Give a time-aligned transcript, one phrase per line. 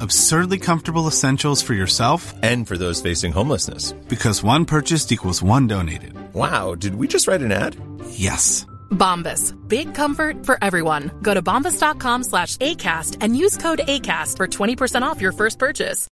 [0.00, 3.92] Absurdly comfortable essentials for yourself and for those facing homelessness.
[4.08, 6.14] Because one purchased equals one donated.
[6.34, 7.76] Wow, did we just write an ad?
[8.12, 8.66] Yes.
[8.90, 9.52] Bombas.
[9.68, 11.10] Big comfort for everyone.
[11.22, 16.06] Go to bombas.com slash ACAST and use code ACAST for 20% off your first purchase.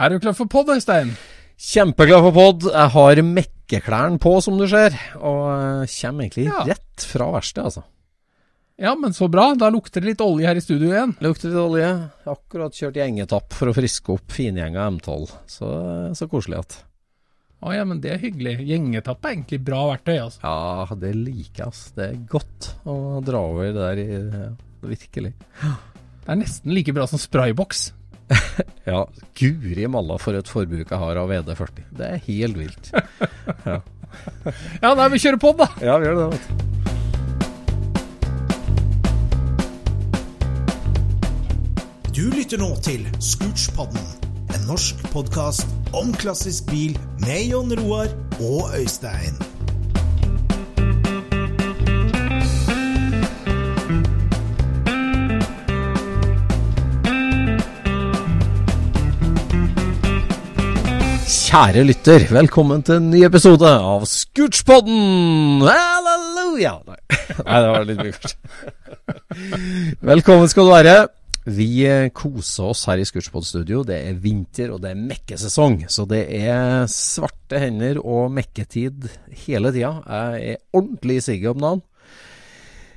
[0.00, 1.12] Er du klar for pod, Øystein?
[1.56, 2.62] Kjempeglad for pod.
[2.72, 6.64] Jeg har mekkeklærne på, som du ser, og kommer egentlig Ja.
[6.66, 7.80] rett fra verkstedet, altså.
[8.76, 9.52] Ja, men så bra.
[9.54, 11.14] Da lukter det litt olje her i studio igjen.
[11.22, 11.90] Lukter litt olje.
[12.26, 15.30] Akkurat kjørt gjengetapp for å friske opp fingjenga M12.
[15.46, 15.70] Så,
[16.18, 16.76] så koselig at.
[17.64, 18.58] Å ja, men det er hyggelig.
[18.66, 20.42] Gjengetapp er egentlig bra verktøy, altså.
[20.42, 21.94] Ja, det liker jeg, altså.
[21.96, 24.48] Det er godt å dra over det der i ja,
[24.84, 25.30] Virkelig.
[25.62, 27.92] Det er nesten like bra som sprayboks.
[28.84, 29.06] Ja,
[29.38, 31.86] guri malla for et forbruk jeg har av VD40.
[31.96, 32.92] Det er helt vilt.
[34.84, 35.66] Ja, nei, vi kjører på, da.
[35.82, 36.93] Ja, vi gjør det, vet du.
[42.14, 44.02] Du lytter nå til Scootspodden,
[44.54, 45.66] en norsk podkast
[45.98, 46.92] om klassisk bil
[47.24, 49.34] med Jon Roar og Øystein.
[61.26, 65.66] Kjære lytter, velkommen til en ny episode av Scootspodden!
[65.66, 66.76] Halleluja!
[66.86, 67.02] Nei.
[67.42, 69.98] Nei, det var litt mye, kanskje.
[70.14, 70.96] Velkommen skal du være.
[71.44, 71.84] Vi
[72.16, 73.82] koser oss her i Scootspod-studio.
[73.84, 75.82] Det er vinter, og det er mekkesesong.
[75.92, 79.10] Så det er svarte hender og mekketid
[79.44, 79.90] hele tida.
[80.08, 81.82] Jeg er ordentlig sigge om dagen.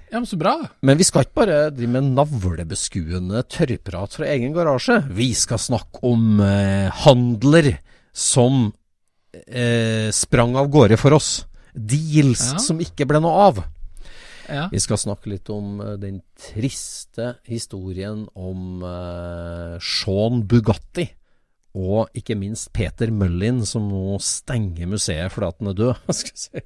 [0.07, 0.53] Ja, men så bra.
[0.87, 5.01] Men vi skal ikke bare drive med navlebeskuende tørrprat fra egen garasje.
[5.11, 7.73] Vi skal snakke om eh, handler
[8.15, 8.69] som
[9.35, 11.41] eh, sprang av gårde for oss.
[11.75, 12.61] Deals Ja.
[12.63, 13.59] som ikke ble noe av.
[14.47, 14.67] Ja.
[14.71, 21.07] Vi skal snakke litt om eh, den triste historien om uh, Sean Bugatti.
[21.77, 25.99] Og ikke minst Peter Møllin, som nå stenger museet fordi at han er død.
[26.17, 26.63] Si.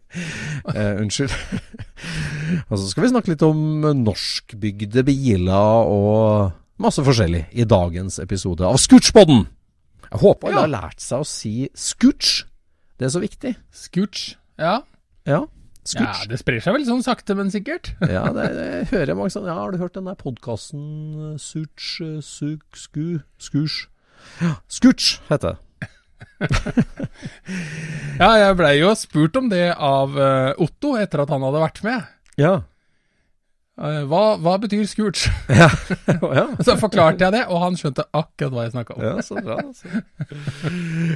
[0.72, 1.34] Eh, unnskyld.
[2.70, 3.64] og så skal vi snakke litt om
[4.06, 9.44] norskbygde biler og masse forskjellig i dagens episode av Scootspodden.
[10.12, 10.62] Jeg håper alle Ja.
[10.68, 12.46] har lært seg å si scooch.
[13.00, 13.52] Det er så viktig.
[13.74, 14.24] Scooch.
[14.60, 14.82] Ja.
[15.28, 15.44] Ja,
[15.98, 17.94] ja, det sprer seg vel sånn sakte, men sikkert.
[18.16, 21.98] Ja, det, det hører jeg mange sånn Ja, har du hørt den der podkasten Such,
[22.26, 23.86] Suk, Sku, Skurs?
[24.42, 25.60] Ja, Scooch heter det.
[28.22, 31.82] Ja, jeg blei jo spurt om det av eh, Otto etter at han hadde vært
[31.86, 32.12] med.
[32.38, 32.54] Ja.
[33.82, 35.26] Eh, hva, hva betyr scooch?
[35.62, 35.70] ja.
[36.06, 36.46] ja.
[36.62, 39.02] Så forklarte jeg det, og han skjønte akkurat hva jeg snakka om.
[39.08, 39.58] Ja, så bra.
[39.74, 39.90] Så.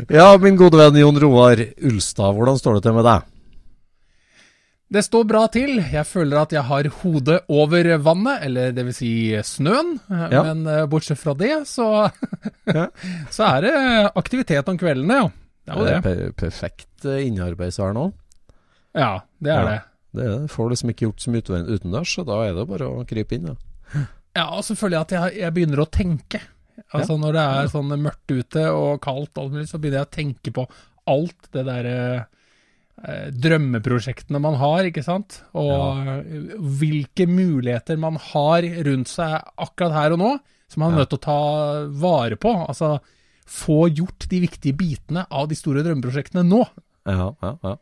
[0.10, 3.30] Ja, min gode venn Jon Roar Ulstad, hvordan står det til med deg?
[4.94, 5.80] Det står bra til.
[5.82, 9.10] Jeg føler at jeg har hodet over vannet, eller det vil si
[9.44, 9.96] snøen.
[10.12, 10.44] Ja.
[10.46, 11.88] Men eh, bortsett fra det, så,
[12.78, 12.86] Ja.
[13.34, 13.74] så er det
[14.22, 15.32] aktivitet om kveldene, jo.
[15.66, 15.98] Det er jo det.
[16.06, 18.06] Per perfekt eh, innarbeidsvær nå.
[18.96, 19.70] Ja, det er Ja.
[19.72, 19.80] det.
[20.16, 20.52] Det er det.
[20.54, 23.50] Får liksom ikke gjort så mye utendørs, så da er det bare å krype inn.
[23.96, 24.06] Ja,
[24.36, 26.40] Ja, og så føler jeg at jeg, jeg begynner å tenke.
[26.94, 29.34] Altså Når det er sånn mørkt ute og kaldt,
[29.68, 30.66] så begynner jeg å tenke på
[31.08, 32.24] alt det derre eh,
[33.46, 35.42] drømmeprosjektene man har, ikke sant?
[35.58, 35.72] Og
[36.08, 36.16] ja.
[36.80, 40.32] hvilke muligheter man har rundt seg akkurat her og nå,
[40.72, 41.00] som man er Ja.
[41.04, 41.40] nødt til å ta
[42.06, 42.54] vare på.
[42.68, 42.96] Altså
[43.46, 46.64] få gjort de viktige bitene av de store drømmeprosjektene nå.
[47.06, 47.76] Ja, ja, ja.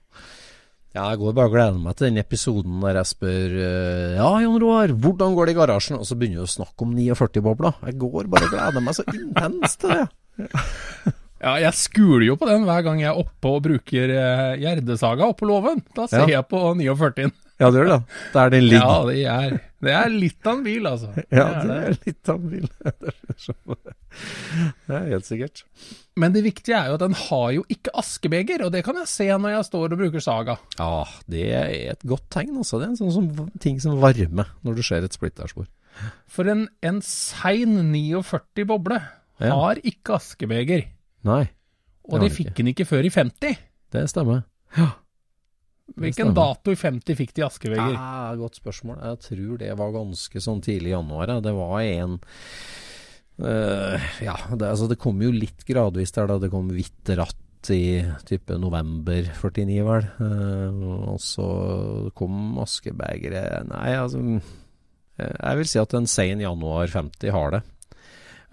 [0.94, 4.28] Ja, jeg går bare og gleder meg til den episoden der jeg spør eh, Ja,
[4.44, 5.98] Jon Roar, hvordan går det i garasjen?
[5.98, 7.80] Og så begynner vi å snakke om 49-bobler.
[7.88, 11.14] Jeg går bare og gleder meg så intenst til det.
[11.44, 15.28] Ja, jeg skuler jo på den hver gang jeg er oppe og bruker uh, Gjerdesaga
[15.34, 15.82] oppå låven.
[15.98, 16.38] Da ser Ja.
[16.40, 17.34] jeg på 49-en.
[17.62, 18.00] Ja, det gjør det.
[18.34, 19.10] Der den Ja, ligger.
[19.12, 21.12] det er, det er litt av en bil, altså.
[21.32, 22.70] Ja, Det er det er litt av en bil.
[24.88, 25.64] Det er helt sikkert.
[26.20, 29.10] Men det viktige er jo at den har jo ikke askebeger, og det kan jeg
[29.10, 30.58] se når jeg står og bruker Saga.
[30.78, 31.04] Ja,
[31.34, 32.78] det er et godt tegn, altså.
[32.82, 35.66] Det er en sånn som, ting som varmer når du ser et splitterspor.
[36.30, 39.02] For en, en sein 49 boble
[39.42, 39.50] Ja.
[39.58, 40.86] har ikke askebeger,
[41.28, 41.44] Nei,
[42.10, 42.60] og de fikk ikke.
[42.60, 43.64] den ikke før i 50.
[43.96, 44.44] det stemmer.
[44.76, 44.90] Ja.
[45.94, 46.36] Hvilken stemmer.
[46.40, 47.96] dato i 50 fikk de askebeger?
[47.96, 49.00] Ja, godt spørsmål.
[49.04, 51.36] Jeg tror det var ganske sånn tidlig i januar.
[51.44, 52.18] Det var en
[53.44, 57.40] eh, Ja, det, altså det kom jo litt gradvis der da det kom hvitt ratt
[57.72, 60.08] i type november 49, vel.
[60.20, 61.46] Uh, og så
[62.18, 67.64] kom askebegeret Nei, altså Jeg vil si at en sen januar 50 har det.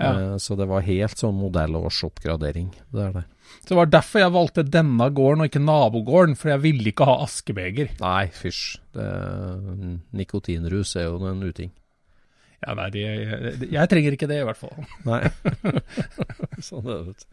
[0.00, 0.12] Ja.
[0.32, 2.70] Eh, så det var helt sånn modellårsoppgradering.
[2.94, 3.24] Det er det.
[3.60, 7.08] Så det var derfor jeg valgte denne gården og ikke nabogården, for jeg ville ikke
[7.08, 7.90] ha askebeger.
[8.00, 8.78] Nei, fysj.
[8.94, 9.06] Det,
[10.16, 11.72] nikotinrus er jo en uting.
[12.60, 13.02] Ja, nei, de,
[13.72, 14.84] jeg trenger ikke det i hvert fall.
[15.08, 15.20] Nei.
[16.68, 17.28] sånn er det.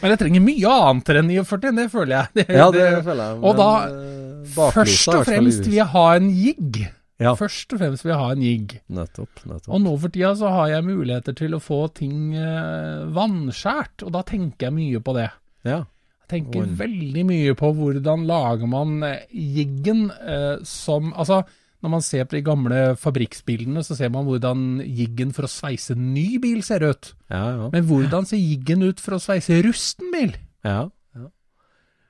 [0.00, 2.30] Men jeg trenger mye annet enn 49, det føler jeg.
[2.38, 3.42] Det, Ja, det føler jeg.
[3.44, 6.80] og da, eh, Først og fremst vil jeg ha en jigg.
[7.18, 7.32] Ja.
[7.38, 8.74] Først og fremst vil jeg ha en jigg.
[8.94, 9.40] Nettopp.
[9.42, 9.70] nettopp.
[9.74, 14.12] Og nå for tida så har jeg muligheter til å få ting eh, vannskjært, og
[14.14, 15.28] da tenker jeg mye på det.
[15.66, 15.80] Ja.
[16.28, 21.40] Jeg tenker Og veldig mye på hvordan lager man eh, jiggen eh, som Altså,
[21.82, 25.96] når man ser på de gamle fabrikksbildene, så ser man hvordan jiggen for å sveise
[25.98, 27.12] ny bil ser ut.
[27.30, 27.68] Ja, ja.
[27.74, 30.38] Men hvordan ser jiggen ut for å sveise rusten bil?
[30.66, 30.86] ja.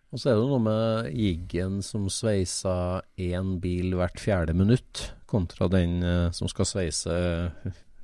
[0.08, 5.68] Og så er det noe med jiggen som sveiser én bil hvert fjerde minutt, kontra
[5.68, 7.16] den eh, som skal sveise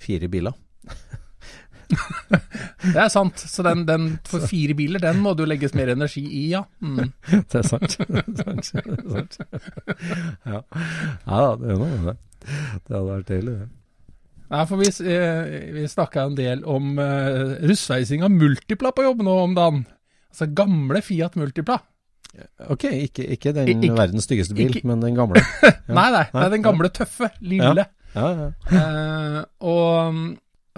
[0.02, 0.56] fire biler.
[2.84, 3.38] Det er sant.
[3.38, 6.64] Så den, den for fire biler, den må det jo legges mer energi i, ja.
[6.80, 7.12] Mm.
[7.50, 7.96] Det er sant.
[7.96, 8.72] Det er sant.
[8.74, 9.38] Det er sant.
[10.44, 10.60] Ja.
[10.60, 12.18] ja, det er noe med det.
[12.44, 13.70] Det hadde vært deilig, det.
[14.52, 19.24] Nei, for vi, eh, vi snakka en del om eh, russveising av Multipla på jobb
[19.24, 19.84] nå om dagen.
[20.34, 21.78] Altså gamle Fiat Multipla.
[22.70, 25.42] Ok, ikke, ikke den Ik- ikke- verdens styggeste bil, ikke- men den gamle.
[25.88, 27.84] Nei, nei, det er den gamle tøffe, lille.
[28.14, 28.48] Ja, ja.
[28.70, 30.18] Eh, og,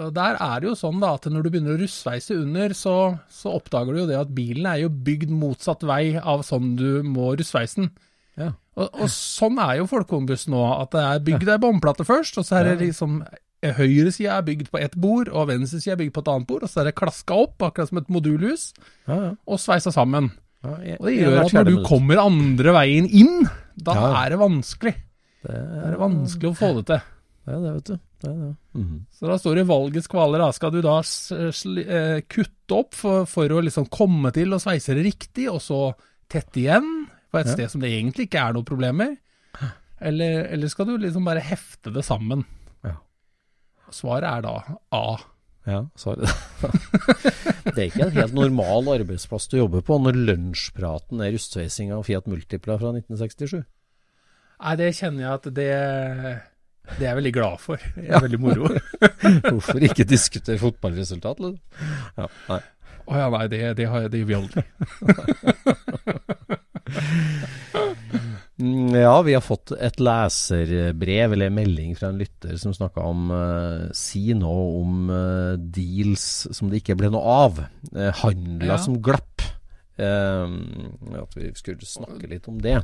[0.01, 2.95] og der er det jo sånn da at når du begynner å russveise under, så,
[3.29, 7.01] så oppdager du jo det at bilen er jo bygd motsatt vei av sånn du
[7.05, 7.91] må russveise den.
[8.37, 8.51] Ja.
[8.77, 12.45] Og, og sånn er jo folkehåndbuss nå, at det er bygd ei båndplate først, og
[12.45, 13.21] så er det liksom
[13.65, 16.45] Høyre side er bygd på ett bord, og venstre side er bygd på et annet
[16.47, 18.67] bord, og så er det klaska opp, akkurat som et modulhus,
[19.09, 19.31] ja, ja.
[19.49, 20.29] og sveisa sammen.
[20.63, 24.23] Ja jeg- Og det gjør at når du kommer andre veien inn, da Ja.
[24.25, 24.95] er det vanskelig.
[25.43, 27.01] Det er det vanskelig å få det til.
[27.45, 27.99] Det er det, vet du.
[28.19, 28.55] Det er det.
[28.75, 28.99] -hmm.
[29.13, 32.93] Så da står det i valgets kvaler, da skal du da sli- eh, kutte opp
[32.93, 35.93] for, for å liksom komme til å sveise det riktig, og så
[36.27, 37.53] tette igjen på et Ja.
[37.53, 39.17] sted som det egentlig ikke er noen problemer?
[40.01, 42.43] Eller, eller skal du liksom bare hefte det sammen?
[42.83, 42.97] Ja.
[43.89, 45.17] Svaret er da A.
[45.67, 46.27] Ja, sorry.
[47.75, 52.05] det er ikke en helt normal arbeidsplass du jobber på når lunsjpraten er rustsveisinga av
[52.07, 53.65] Fiat Multipla fra 1967.
[54.57, 55.73] Nei, det kjenner jeg at det
[56.87, 57.83] det er jeg veldig glad for.
[57.97, 58.69] Det er veldig moro.
[59.51, 61.41] Hvorfor ikke diskutere fotballresultat?
[61.43, 61.59] Liksom?
[62.15, 62.61] Ja, nei.
[63.07, 64.63] Å ja, nei, det, det, har jeg, det gjør vi aldri.
[68.59, 73.27] Mm, Ja, vi har fått et leserbrev eller melding fra en lytter som snakka om
[73.29, 77.59] uh, Si noe om uh, deals som det ikke ble noe av.
[77.93, 78.77] Uh, handler Ja.
[78.81, 79.45] som glapp.
[79.97, 82.75] At vi skulle snakke litt om det.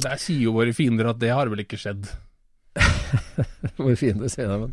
[0.00, 2.06] Der sier jo våre fiender at det har vel ikke skjedd.
[3.76, 4.70] Hvor fin du sier det, men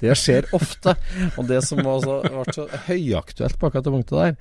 [0.00, 0.94] det skjer ofte.
[1.36, 4.36] Og det som var så, ble så høyaktuelt på akkurat det punktet der,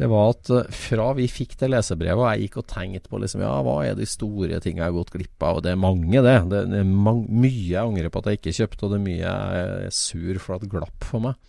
[0.00, 3.20] det var at eh, fra vi fikk det lesebrevet, og jeg gikk og tenkte på
[3.22, 5.60] liksom, ja, hva er de store tingene jeg har gått glipp av?
[5.60, 6.36] Og det er mange, det.
[6.52, 9.66] Det, er mye jeg angrer på at jeg ikke kjøpte, og det er mye jeg
[9.88, 11.40] er sur for at glapp for meg.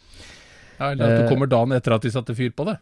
[0.76, 2.76] Ja, eller at Eh, du kommer dagen etter at de satte fyr på det.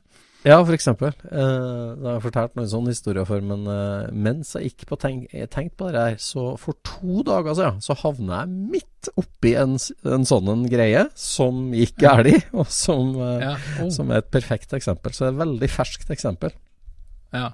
[0.43, 1.13] Ja, eksempel.
[1.31, 4.97] Eh, da har jeg fortalt noen sånne historier før, men eh, mens jeg ikke på
[4.99, 9.07] tenk, jeg tenkte på det her, så for to dager siden så havna jeg midt
[9.19, 13.53] oppi en, en sånn en greie som gikk galt, og som, eh, Ja.
[13.79, 13.87] Oh.
[13.93, 15.11] som er et perfekt eksempel.
[15.15, 16.51] Så det er et veldig ferskt eksempel.
[17.31, 17.53] ja.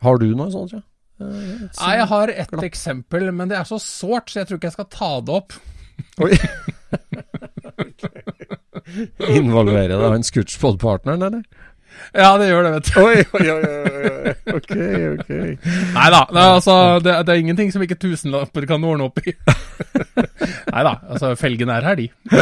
[0.00, 0.80] Har du noe sånt, ja?
[1.20, 1.28] jeg?
[1.28, 2.64] et Nei, jeg har ett glapp.
[2.64, 5.52] eksempel, men det er så sårt, så jeg tror ikke jeg skal ta det opp.
[6.24, 6.32] Oi.
[9.40, 11.42] Involverer det han Scootspod-partneren, eller?
[12.16, 12.96] Ja, det gjør det, vet du.
[13.02, 13.64] Oi, oi, oi,
[14.10, 14.32] oi.
[14.56, 14.72] Ok,
[15.14, 15.30] ok.
[15.94, 19.34] Nei da, det, altså, det, det er ingenting som ikke tusenlapper kan ordne opp i.
[20.72, 22.08] Nei da, altså felgen er her, de.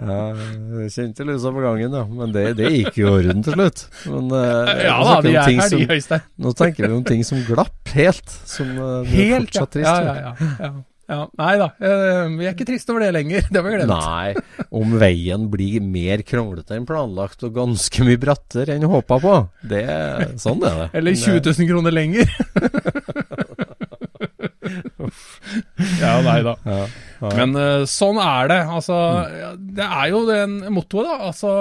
[0.00, 0.32] Ja,
[0.80, 2.02] jeg kjente lusa på gangen, ja.
[2.08, 3.82] Men det, det gikk jo i orden til slutt.
[4.08, 6.24] Men, uh, Ja da, de er her, som, de, Øystein.
[6.40, 8.32] Nå tenker vi om ting som glapp helt.
[8.48, 9.86] Som uh, Helt, fortsatt trist.
[9.86, 10.72] ja, ja, ja, ja,
[11.10, 11.24] ja.
[11.40, 13.42] Nei da, eh, vi er ikke triste over det lenger.
[13.50, 13.90] Det har vi glemt.
[13.90, 19.34] Nei, om veien blir mer kronglete enn planlagt og ganske mye brattere enn håpa på.
[19.72, 19.82] Det,
[20.40, 20.88] sånn er det.
[21.00, 22.30] Eller 20 000 kroner lenger.
[26.00, 26.54] ja, nei da.
[26.64, 26.78] Ja,
[27.20, 27.30] ja.
[27.36, 28.60] Men eh, sånn er det.
[28.78, 28.96] Altså,
[29.58, 31.16] det er jo den mottoet, da.
[31.30, 31.54] Altså,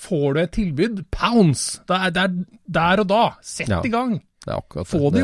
[0.00, 1.64] får du et tilbud, pounds!
[1.88, 2.34] Det er, det er
[2.80, 3.22] der og da.
[3.44, 3.80] Sett Ja.
[3.84, 4.18] i gang.
[4.40, 5.22] Det er akkurat få det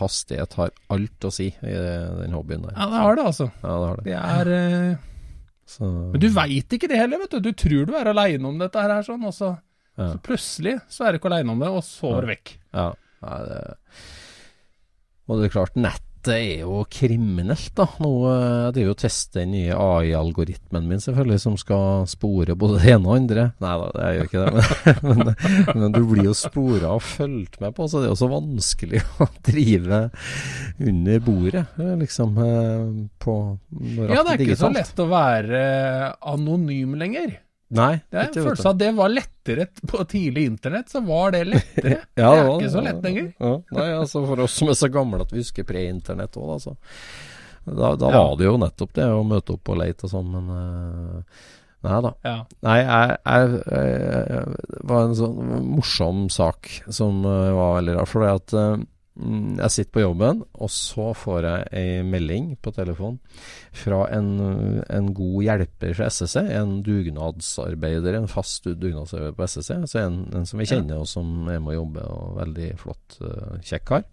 [0.00, 1.74] Hastighet har alt å si i
[2.22, 2.74] den hobbyen der.
[2.74, 3.46] Ja, det har det, altså.
[3.62, 4.04] Ja, det har det.
[4.08, 4.96] Det er eh,
[5.70, 7.40] Så, Men du veit ikke det heller, vet du.
[7.46, 9.52] Du tror du er aleine om dette her, sånn, og så,
[10.00, 10.08] Ja.
[10.14, 12.52] så plutselig så er du ikke aleine om det, og så er det vekk.
[12.74, 12.88] Ja,
[13.22, 13.60] nei, det
[15.30, 15.76] Og det er klart,
[16.20, 17.86] nettet er jo kriminelt, da.
[18.00, 22.56] Nå eh, jeg driver jo og tester den nye AI-algoritmen min, selvfølgelig, som skal spore
[22.56, 23.46] både det ene og andre.
[23.60, 24.94] Nei da, jeg gjør ikke det.
[25.02, 25.18] Men,
[25.74, 28.30] men, men du blir jo spora og fulgt med på, så det er jo så
[28.30, 30.02] vanskelig å drive
[30.80, 32.40] under bordet, eh, liksom.
[32.44, 33.36] eh, På
[33.80, 35.62] Ja, det er ikke så lett å være
[36.20, 37.38] anonym lenger.
[37.70, 41.30] Nei, Det er en følelse av at det var lettere på tidlig internett, så var
[41.36, 42.00] det lettere.
[42.18, 43.28] Ja, det er ikke så lett lenger.
[43.38, 46.74] Ja, nei, altså For oss som er så gamle at vi husker pre-internett òg, altså.
[47.70, 48.22] Da, da Ja.
[48.24, 51.48] var det jo nettopp det å møte opp og leite og sånn, men uh,
[51.80, 52.10] Nei da.
[52.26, 52.34] Ja.
[52.66, 58.08] Nei, jeg, jeg, jeg, det var en sånn morsom sak som uh, var veldig rar.
[58.10, 58.82] For det at mm,
[59.60, 63.18] jeg sitter på jobben, og så får jeg ei melding på telefon
[63.76, 64.30] fra en,
[64.88, 66.42] en god hjelper fra SSC.
[66.56, 69.70] En dugnadsarbeider, en fast dugnadsarbeider på SSC.
[69.76, 73.20] Altså en, en som vi kjenner, og som er med å jobbe, og veldig flott,
[73.22, 74.06] uh, kjekk kar.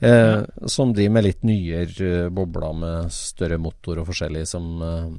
[0.00, 5.10] Eh, Som driver med litt nyere eh, bobler med større motor og forskjellig, som eh,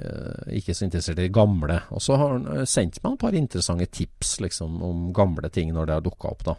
[0.00, 1.82] eh, ikke er så interessert i gamle.
[1.92, 5.74] Og så har han eh, sendt meg et par interessante tips liksom, om gamle ting
[5.76, 6.46] når det har dukka opp.
[6.48, 6.56] da.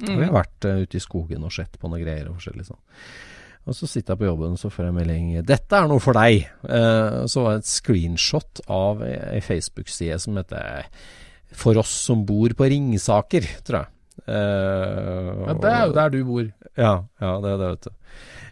[0.00, 2.66] Og Vi har vært uh, ute i skogen og sett på noen greier og forskjellig
[2.70, 2.80] sånn.
[3.68, 6.48] Og så sitter jeg på jobben så får jeg melding 'Dette er noe for deg'.
[6.64, 10.88] Uh, så var det et screenshot av ei Facebook-side som heter
[11.52, 13.88] 'For oss som bor på Ringsaker', tror jeg.
[14.28, 16.44] Uh, Ja, det er jo der du bor.
[16.76, 17.90] ja, ja, det er det, vet du.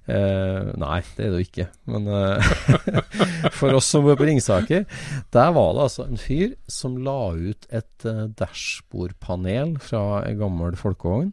[0.09, 1.67] Eh, nei, det er det jo ikke.
[1.93, 2.53] Men eh,
[3.59, 4.87] for oss som bor på Ringsaker,
[5.35, 10.79] der var det altså en fyr som la ut et uh, dashbordpanel fra en gammel
[10.81, 11.33] folkevogn.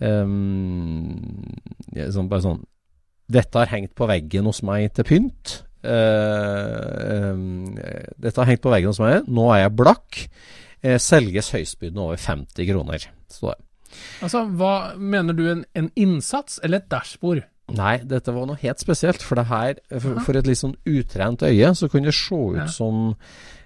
[0.00, 1.12] Um,
[1.96, 2.58] sånn, bare sånn
[3.32, 5.54] Dette har hengt på veggen hos meg til pynt.
[5.82, 9.28] Um, dette har hengt på veggen hos meg.
[9.28, 10.22] Nå er jeg blakk.
[11.02, 13.08] Selges høystbydende over 50 kroner.
[13.32, 13.56] Det.
[14.22, 17.42] Altså, hva Mener du en, en innsats eller et dashbord?
[17.74, 19.22] Nei, dette var noe helt spesielt.
[19.26, 22.60] For det her, for, for et litt sånn utrent øye, så kunne det se ut
[22.60, 22.66] Ja.
[22.70, 23.16] som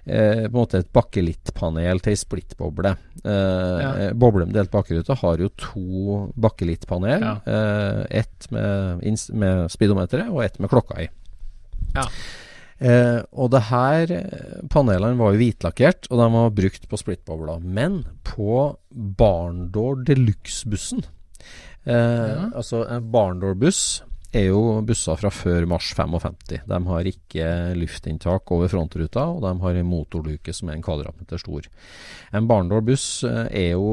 [0.07, 2.95] eh, på en måte et bakkelittpanel til ei splittboble.
[3.21, 3.91] Eh, Ja.
[4.07, 7.21] eh, Boble med delt bakkerute har jo to bakkelittpanel.
[7.21, 7.35] Ja.
[7.45, 9.05] Eh, ett med,
[9.37, 11.09] med speedometeret og ett med klokka i.
[11.93, 12.07] Ja.
[12.81, 17.59] Eh, og det her eh, panelene var jo hvitlakkert, og de var brukt på splittbobla.
[17.61, 21.05] Men på Barndor Deluxe-bussen
[21.85, 26.61] eh, Altså, en Barndor-buss er jo busser fra før mars 55.
[26.69, 31.41] De har ikke luftinntak over frontruta, og de har en motorluke som er en kvadratmeter
[31.41, 31.67] stor.
[32.31, 33.91] En Barndor-buss eh, er jo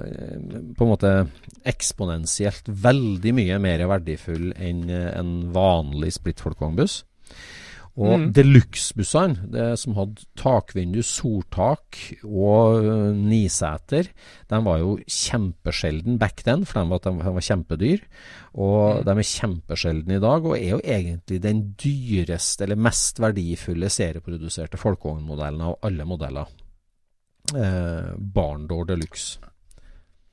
[0.00, 1.12] eh, på en måte
[1.68, 7.02] eksponentielt veldig mye mer verdifull enn eh, en vanlig splittfolkvognbuss.
[8.00, 8.26] Og Mm.
[8.32, 14.08] deluxe-bussene, som hadde takvindu, soltak og uh, niseter,
[14.48, 18.00] de var jo kjempesjelden back then, for de var, de var kjempedyr.
[18.54, 23.90] Og de er kjempesjelden i dag, og er jo egentlig den dyreste eller mest verdifulle
[23.92, 26.46] serieproduserte folkevognmodellen av alle modeller.
[27.54, 29.38] Eh, Barndor Deluxe.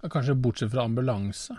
[0.08, 1.58] Kanskje bortsett fra ambulanse?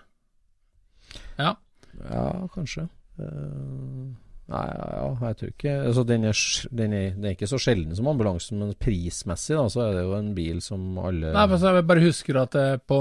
[1.39, 1.53] Ja.
[1.99, 2.89] Ja, kanskje.
[3.19, 4.15] Eh,
[4.49, 6.39] Nei, ja, jeg tror ikke altså, den, er,
[6.73, 10.05] den, er, den er ikke så sjelden som ambulansen, men prismessig da, så er det
[10.07, 13.01] jo en bil som alle Nei, men så Jeg bare husker at eh, på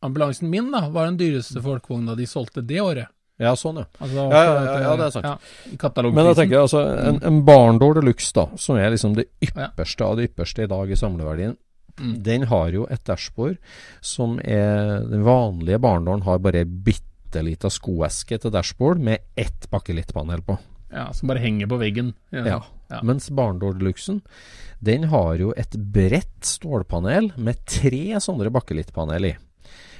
[0.00, 3.12] ambulansen min da, var den dyreste folkevogna de solgte det året.
[3.40, 3.86] Ja, sånn, ja.
[4.00, 5.28] Altså, Ja, ja, ja, ja, det er sant.
[5.28, 6.10] Ja.
[6.12, 10.18] Men jeg tenker altså, en, en Barndor Deluxe, da, som er liksom det ypperste av
[10.18, 11.56] det ypperste i dag i samleverdien,
[12.00, 12.22] Mm.
[12.24, 13.56] den har jo et dashbord
[14.00, 20.42] som er Den vanlige Barndoren har bare bitte lita skoeske til dashbord med ett bakkelittpanel
[20.42, 20.58] på.
[20.90, 22.14] Ja, Som bare henger på veggen.
[22.34, 22.58] Ja.
[22.90, 23.00] Ja.
[23.06, 24.22] Mens Barndor Deluxen,
[24.82, 29.36] den har jo et bredt stålpanel med tre sånne bakkelittpanel i.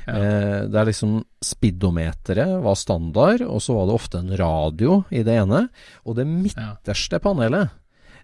[0.09, 0.17] Ja.
[0.17, 5.37] Eh, der liksom speedometeret var standard, og så var det ofte en radio i det
[5.45, 5.69] ene.
[6.05, 7.71] Og det midterste panelet,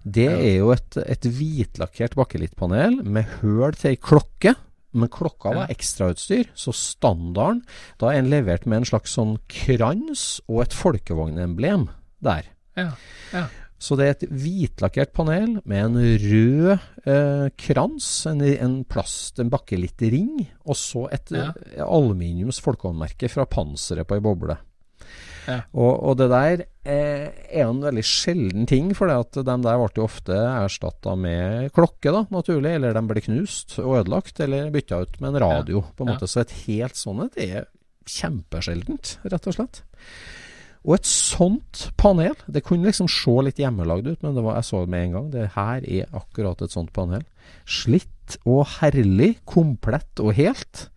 [0.02, 0.36] det Ja.
[0.38, 4.54] er jo et, et hvitlakkert bakkelittpanel med høl til ei klokke.
[4.96, 7.62] Men klokka var ekstrautstyr, så standarden
[8.00, 11.88] Da er en levert med en slags sånn krans og et folkevognemblem
[12.24, 12.48] der.
[12.76, 12.90] Ja.
[13.32, 13.46] ja.
[13.78, 19.50] Så det er et hvitlakkert panel med en rød eh, krans, en, en plast, en
[19.52, 21.50] bakkelittring, og så et Ja.
[21.76, 24.56] eh, aluminiums folkevognmerke fra panseret på ei boble.
[25.46, 25.60] Ja.
[25.74, 30.04] Og, og det der eh, er en veldig sjelden ting, for de der ble jo
[30.06, 32.74] ofte erstatta med klokke, da, naturlig.
[32.78, 36.14] Eller de ble knust og ødelagt, eller bytta ut med en radio, på en Ja.
[36.16, 36.28] måte.
[36.30, 37.66] Så et helt sånt er
[38.06, 39.82] kjempesjeldent, rett og slett.
[40.86, 44.68] Og et sånt panel, det kunne liksom se litt hjemmelagd ut, men det var, jeg
[44.68, 45.30] så det med en gang.
[45.32, 47.24] Det her er akkurat et sånt panel.
[47.66, 50.88] Slitt og herlig, komplett og helt.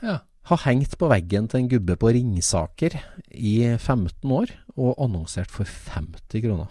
[0.00, 0.20] Ja.
[0.48, 2.96] Har hengt på veggen til en gubbe på Ringsaker
[3.30, 6.70] i 15 år, og annonsert for 50 kroner.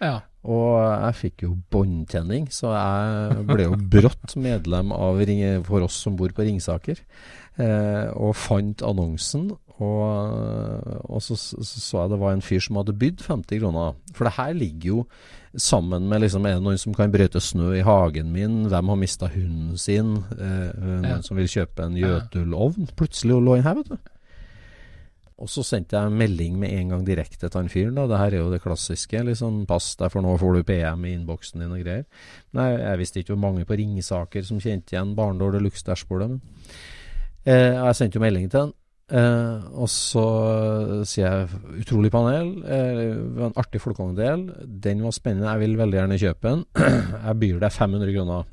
[0.00, 0.20] ja.
[0.44, 5.96] Og jeg fikk jo båndtenning, så jeg ble jo brått medlem av Ring for oss
[6.04, 7.00] som bor på Ringsaker.
[7.56, 9.52] Eh, og fant annonsen,
[9.82, 13.94] og, og så så så jeg det var en fyr som hadde bydd 50 kroner.
[14.14, 15.06] For det her ligger jo
[15.56, 18.64] sammen med liksom, Er det noen som kan brøyte snø i hagen min?
[18.70, 20.16] Hvem har mista hunden sin?
[20.38, 21.20] Eh, noen Ja.
[21.22, 22.88] som vil kjøpe en Jøtulovn?
[22.96, 23.98] Plutselig lå den her, vet du.
[25.36, 27.94] Og så sendte jeg en melding med en gang direkte til han fyren.
[27.96, 28.06] da.
[28.06, 29.24] Det her er jo det klassiske.
[29.26, 32.04] liksom, Pass deg, for nå får du PM i innboksen din og greier.
[32.54, 36.40] Nei, jeg visste ikke hvor mange på Ringsaker som kjente igjen Barndor Deluxe-dashbordet.
[37.44, 38.72] eh, Jeg sendte jo melding til han.
[39.12, 40.24] Eh, og så
[41.04, 42.54] sier jeg utrolig panel.
[42.64, 43.00] Eh,
[43.46, 44.46] en artig folkevogndel.
[44.64, 45.50] Den var spennende.
[45.50, 46.64] Jeg vil veldig gjerne kjøpe den.
[47.26, 48.46] jeg byr deg 500 kroner.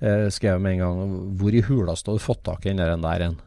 [0.00, 1.14] Eh, skrev jeg med en gang.
[1.40, 3.40] Hvor i huleste har du fått tak i den der, en?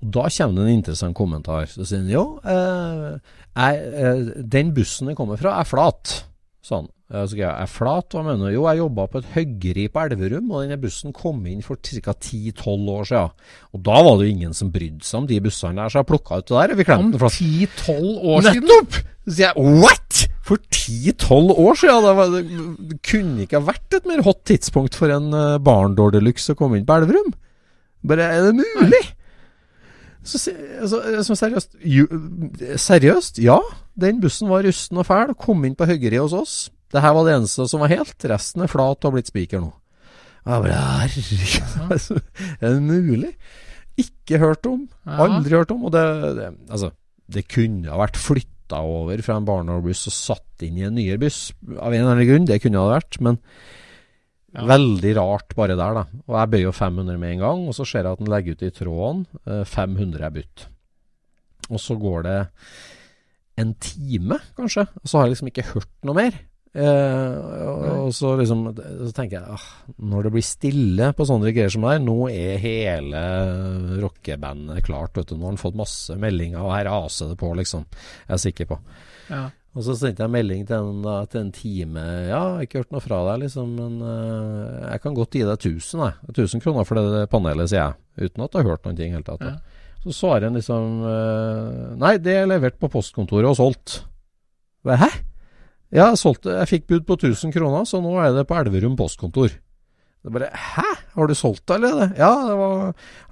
[0.00, 1.66] Og Da kommer det en interessant kommentar.
[1.68, 3.18] Så sier han jo, eh,
[3.56, 6.24] jeg, eh, den bussen den kommer fra er flat.
[6.62, 6.88] Sånn.
[7.08, 8.12] Jeg skrev, er flat?
[8.12, 8.52] Hva mener du?
[8.52, 12.12] Jo, jeg jobba på et høggeri på Elverum, og denne bussen kom inn for ca.
[12.12, 13.46] 10-12 år siden.
[13.72, 16.08] Og da var det jo ingen som brydde seg om de bussene der, så jeg
[16.10, 16.74] plukka ut det der.
[16.76, 17.40] Vi klemte den flatt.
[17.40, 18.68] 10-12 år siden?
[18.68, 19.00] Nettopp!
[19.24, 20.20] Så sier jeg what?!
[20.48, 22.04] For 10-12 år siden?
[22.04, 22.38] Det, var,
[22.92, 26.60] det kunne ikke ha vært et mer hot tidspunkt for en uh, Barndor Deluxe å
[26.60, 27.32] komme inn på Elverum.
[28.08, 29.04] Bare, er det mulig?
[30.28, 31.76] Så, altså, altså, seriøst,
[32.76, 33.40] seriøst?
[33.40, 33.62] Ja,
[33.96, 35.32] den bussen var rusten og fæl.
[35.40, 36.56] Kom inn på høggeriet hos oss.
[36.92, 38.16] Det her var det eneste som var helt.
[38.30, 39.72] Resten er flat og har blitt spiker nå.
[40.48, 42.20] Jeg bare, herregud,
[42.62, 43.32] er det mulig?
[44.00, 44.86] Ikke hørt om.
[45.04, 45.82] Aldri hørt om.
[45.88, 46.04] Og det,
[46.38, 46.92] det, altså,
[47.28, 51.18] det kunne ha vært flytta over fra en barnehagebuss og satt inn i en nyere
[51.20, 51.50] buss.
[51.76, 52.48] Av en eller annen grunn.
[52.48, 53.20] Det kunne ha vært.
[53.24, 53.40] Men
[54.56, 54.64] Ja.
[54.64, 56.04] veldig rart bare der, da.
[56.24, 58.56] Og jeg bøyer jo 500 med en gang, og så ser jeg at den legger
[58.56, 59.26] ut i tråden.
[59.44, 60.66] eh, 500 er budt.
[61.68, 62.38] Og så går det
[63.60, 66.38] en time, kanskje, og så har jeg liksom ikke hørt noe mer.
[66.78, 67.36] Eh,
[67.66, 69.64] og, og så liksom Så tenker jeg ah,
[69.98, 73.22] når det blir stille på sånne greier som det her, nå er hele
[74.04, 75.36] rockebandet klart, vet du.
[75.36, 77.86] Nå har han fått masse meldinger, og her raser det på, liksom.
[78.28, 78.78] Jeg er sikker på.
[79.28, 79.48] Ja.
[79.76, 82.02] Og så sendte jeg melding til en, da, til en time.
[82.02, 85.44] Ja, jeg har ikke hørt noe fra deg, liksom, men uh, jeg kan godt gi
[85.44, 86.32] deg 1000, jeg.
[86.34, 87.98] 1000 kroner for det panelet, sier jeg.
[88.28, 89.44] Uten at jeg har hørt noen ting i det hele tatt.
[89.44, 89.96] Ja.
[90.02, 94.00] Så svarer han liksom uh, Nei, det er levert på postkontoret og solgt.
[94.86, 95.10] Hva, Hæ?
[95.88, 98.96] Ja, jeg, solgte, jeg fikk bud på 1000 kroner, så nå er det på Elverum
[98.98, 99.54] postkontor.
[100.18, 100.88] Det bare Hæ?
[101.18, 102.12] Har du solgt det eller?
[102.18, 102.82] Ja, det var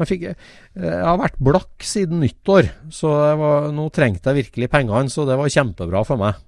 [0.00, 5.12] jeg, fikk, jeg har vært blakk siden nyttår, så var, nå trengte jeg virkelig pengene,
[5.12, 6.40] så det var kjempebra for meg.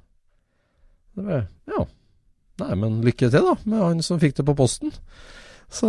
[1.15, 1.85] Det bare, ja.
[2.59, 4.95] Nei, men lykke til, da, med han som fikk det på posten.
[5.69, 5.89] Så,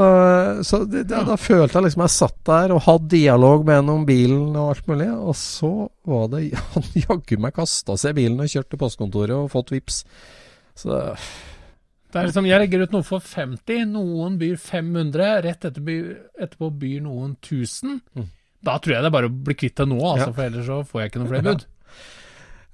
[0.68, 3.94] så det, det, da følte jeg liksom jeg satt der og hadde dialog med henne
[3.96, 5.70] om bilen og alt mulig, og så
[6.10, 6.42] var det
[6.74, 10.02] Han jaggu meg kasta seg i bilen og kjørt til postkontoret og fått vips.
[10.76, 10.98] Så
[12.12, 15.98] Det er liksom, Jeg legger ut noe for 50, noen byr 500, rett etterpå,
[16.36, 18.02] etterpå byr noen 1000.
[18.20, 18.28] Mm.
[18.68, 20.36] Da tror jeg det er bare å bli kvitt det nå, altså, Ja.
[20.36, 21.68] for ellers så får jeg ikke noe flere bud.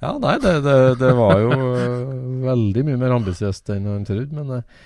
[0.03, 2.09] Ja, nei, det, det, det var jo øh,
[2.43, 4.81] veldig mye mer ambisiøst enn han trodde, men øh,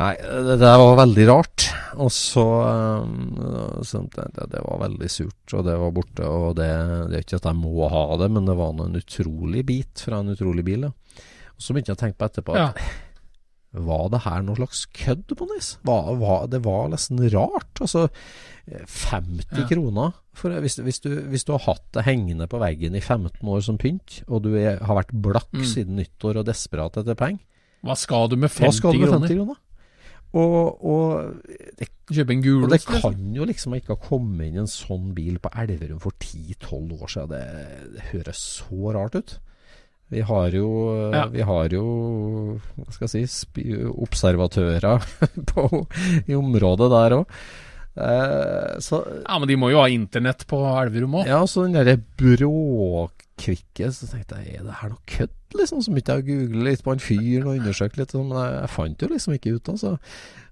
[0.00, 1.66] Nei, det, der var veldig rart.
[2.00, 6.24] Og så, øh, så det, det var veldig surt, og det var borte.
[6.24, 6.70] Og det,
[7.10, 10.22] det er ikke at jeg må ha det, men det var en utrolig bit fra
[10.24, 10.88] en utrolig bil.
[10.88, 11.20] Ja.
[11.52, 12.72] Og så begynte jeg å tenke på etterpå at Ja.
[13.70, 15.46] Var det her noe slags kødd på?
[15.86, 17.70] Var- var- Det var nesten rart.
[17.84, 18.08] Altså,
[18.66, 19.66] eh, 50 Ja.
[19.70, 23.46] kroner for, hvis, hvis, du, hvis du har hatt det hengende på veggen i 15
[23.46, 25.62] år som pynt, og du er, har vært blakk Mm.
[25.64, 27.44] siden nyttår og desperat etter penger,
[27.84, 29.56] Hva skal du med 50 skal du med kroner?
[30.32, 30.40] 50?
[30.40, 31.34] Og, og
[31.78, 33.34] det Kjøpe en og det kan liksom?
[33.36, 37.30] jo liksom ikke ha kommet inn en sånn bil på Elverum for 10-12 år siden.
[37.30, 39.36] Det, det høres så rart ut.
[40.10, 40.66] Vi har jo,
[41.14, 41.26] Ja.
[41.30, 41.84] vi har jo
[42.74, 45.04] hva skal jeg si, observatører
[45.52, 45.66] på,
[46.26, 47.36] i området der òg.
[48.00, 48.78] Eh,
[49.26, 51.30] Ja, men de må jo ha internett på Elverum òg.
[51.30, 51.94] ja, så den derre
[53.40, 55.80] bråkvikke, så tenkte jeg er det her noe kødd, liksom?
[55.82, 58.54] Så begynte jeg å google litt på han fyren og undersøke litt, sånn, men jeg,
[58.60, 59.70] jeg fant jo liksom ikke ut.
[59.72, 59.92] Altså.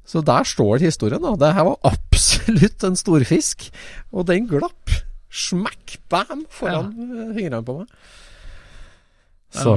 [0.09, 1.35] Så der står historien, da.
[1.38, 3.68] Det her var absolutt en storfisk,
[4.12, 4.94] og den glapp.
[5.29, 6.92] Smekk, bam, foran
[7.37, 7.92] fingrene på meg.
[9.53, 9.77] Så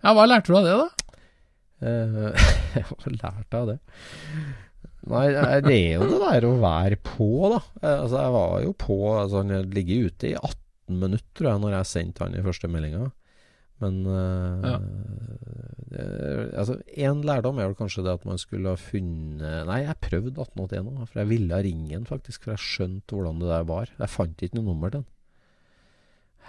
[0.00, 0.88] Ja, hva lærte du av det, da?
[1.84, 3.78] eh, Jeg har lært av det.
[5.10, 5.26] Nei,
[5.64, 7.60] det er jo det der å være på, da.
[7.82, 10.56] Eh, Altså, jeg var jo på altså, Han ligger ute i 18
[10.98, 13.10] minutter, tror jeg, når jeg sendte han i første meldinga.
[13.80, 14.74] Men uh, Ja.
[15.88, 16.02] det,
[16.52, 20.34] altså, En lærdom er vel kanskje det at man skulle ha funnet Nei, jeg prøvde
[20.36, 23.88] 1881 òg, for jeg ville ringe den faktisk, for jeg skjønte hvordan det der var.
[23.98, 25.08] Jeg fant ikke noe nummer til den.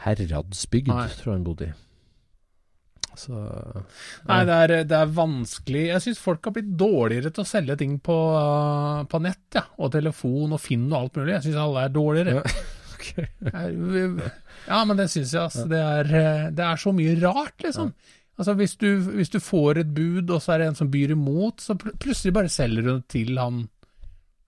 [0.04, 1.08] Heradsbygd, Nei.
[1.20, 1.72] tror jeg han bodde i.
[3.20, 3.36] Så
[4.28, 7.76] Nei, det er, det er vanskelig Jeg syns folk har blitt dårligere til å selge
[7.82, 8.16] ting på,
[9.12, 9.66] på nett, ja.
[9.84, 11.34] Og telefon og Finn og alt mulig.
[11.38, 12.44] Jeg syns alle er dårligere.
[13.18, 14.32] Jeg-
[14.68, 15.68] Ja, men det syns jeg, altså.
[15.70, 17.94] Det er, eh, det er så mye rart, liksom.
[18.40, 18.88] Altså, hvis du,
[19.18, 21.92] hvis du får et bud, og så er det en som byr imot, så pl
[22.02, 23.68] plutselig bare selger du det til han,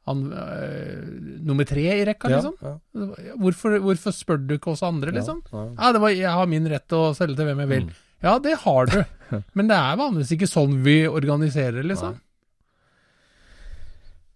[0.07, 2.55] han øh, nummer tre i rekka, liksom.
[2.63, 3.35] ja.
[3.39, 5.43] Hvorfor, hvorfor spør du ikke oss andre, liksom?
[5.53, 5.91] Ja, ja.
[5.93, 7.83] Det var, jeg har min rett til å selge til hvem jeg vil.
[7.87, 8.01] Mm.
[8.23, 9.03] Ja, det har du,
[9.53, 12.15] men det er vanligvis ikke sånn vi organiserer, liksom.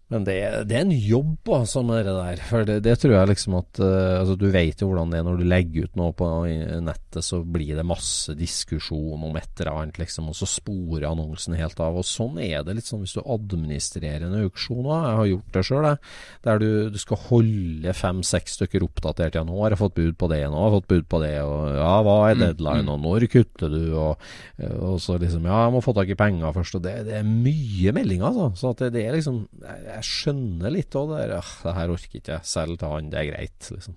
[0.08, 0.38] Men det,
[0.70, 2.42] det er en jobb altså med det der.
[2.48, 5.26] For det, det tror jeg liksom at uh, altså Du vet jo hvordan det er
[5.26, 6.28] når du legger ut noe på
[6.84, 11.58] nettet, så blir det masse diskusjon om et eller annet, liksom, og så sporer annonsen
[11.58, 12.00] helt av.
[12.00, 14.96] Og sånn er det litt sånn hvis du administrerer en auksjon òg.
[14.96, 15.90] Jeg har gjort det sjøl.
[16.48, 19.36] Der du, du skal holde fem-seks stykker oppdatert.
[19.36, 21.34] Ja, nå har jeg fått bud på det, nå har jeg fått bud på det,
[21.44, 24.24] og ja, hva er Mm, deadline, og når kutter du, og,
[24.78, 27.26] og så liksom Ja, jeg må få tak i penger først, og det, det er
[27.26, 28.50] mye meldinger, altså.
[28.58, 31.30] Så det, det er liksom Jeg, jeg skjønner litt òg det der.
[31.38, 32.48] Ja, det her orker ikke jeg.
[32.48, 33.94] Selv til han, det er greit, liksom.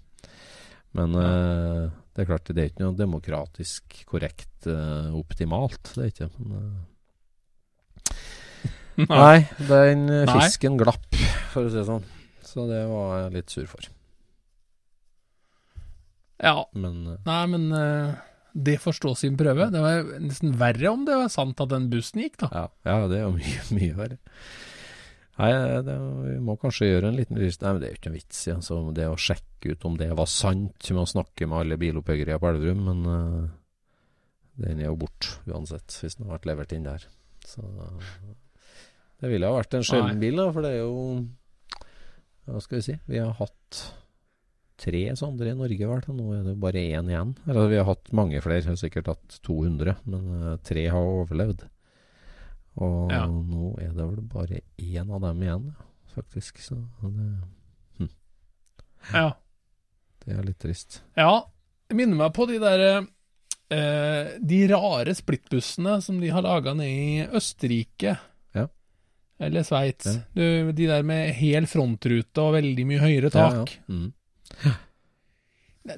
[0.98, 5.94] Men uh, det er klart, det er ikke noe demokratisk korrekt uh, optimalt.
[5.96, 6.70] Det er ikke men, eh,
[9.08, 10.82] Nei, den fisken Nei.
[10.84, 11.16] glapp,
[11.54, 12.04] for å si det sånn.
[12.44, 13.84] Så det var jeg litt sur for.
[16.42, 18.12] Ja, Men uh, nei, men uh,
[18.52, 19.72] det får stå sin prøve.
[19.72, 22.48] Det var nesten verre om det var sant at den bussen gikk, da.
[22.52, 24.18] ja, ja, det er jo mye, mye verre.
[25.39, 25.52] Nei,
[25.88, 27.63] det, vi må kanskje gjøre en liten rist.
[27.63, 29.96] Nei, men det er jo ikke noe vits i altså, det å sjekke ut om
[30.00, 33.48] det var sant med å snakke med alle bilopphuggere på Elverum, men uh,
[34.62, 37.08] den er jo borte uansett, hvis den har vært levert inn der.
[37.48, 37.63] Så
[39.22, 40.94] det ville ha vært en sjelden bil, da, for det er jo
[42.50, 42.96] Hva skal vi si?
[43.10, 43.82] Vi har hatt
[44.82, 46.08] tre sånne i Norge, vel.
[46.17, 47.36] Nå er det jo bare én igjen.
[47.46, 51.67] Eller vi har hatt mange flere, sikkert hatt 200, men uh, tre har overlevd.
[52.78, 53.26] Og Ja.
[53.28, 55.76] nå er det vel bare én av dem igjen,
[56.16, 56.58] faktisk.
[56.64, 58.10] Så det,
[59.14, 59.34] Ja.
[60.26, 61.02] det er litt trist.
[61.18, 61.44] Ja,
[61.90, 63.08] det minner meg på de der
[63.72, 68.18] eh, De rare splittbussene som de har laga nede i Østerrike.
[68.54, 68.68] Ja.
[69.40, 70.06] Eller Sveits.
[70.36, 70.72] Ja.
[70.72, 73.54] De der med hel frontrute og veldig mye høyere tak.
[73.54, 73.96] Ja, ja.
[73.96, 74.14] Mm.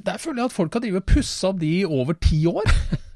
[0.06, 2.64] Der føler jeg at folk har drevet og pussa opp de i over ti år.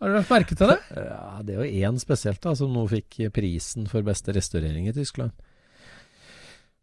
[0.00, 0.78] har du lagt merke til det?
[0.96, 4.94] Ja, det er jo én spesielt da, som nå fikk prisen for beste restaurering i
[4.96, 5.32] Tyskland.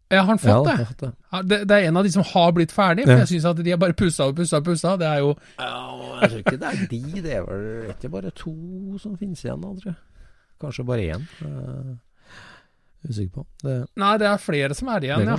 [0.10, 0.86] Ja, har han fått ja, det?
[0.88, 1.12] fått det.
[1.32, 1.58] Ja, det?
[1.68, 3.26] Det er en av de som har blitt ferdig, for Ja.
[3.26, 4.94] jeg syns at de har bare pussa og pussa og pussa.
[4.98, 7.02] Det er jo Ja, jeg tror ikke det er de.
[7.26, 8.54] Det er vel ikke bare to
[9.04, 9.98] som finnes igjen da, tror jeg.
[10.62, 11.26] Kanskje bare én.
[11.44, 11.98] Uh,
[13.10, 13.46] usikker på.
[13.64, 15.38] Det, Nei, det er flere som er igjen, ja.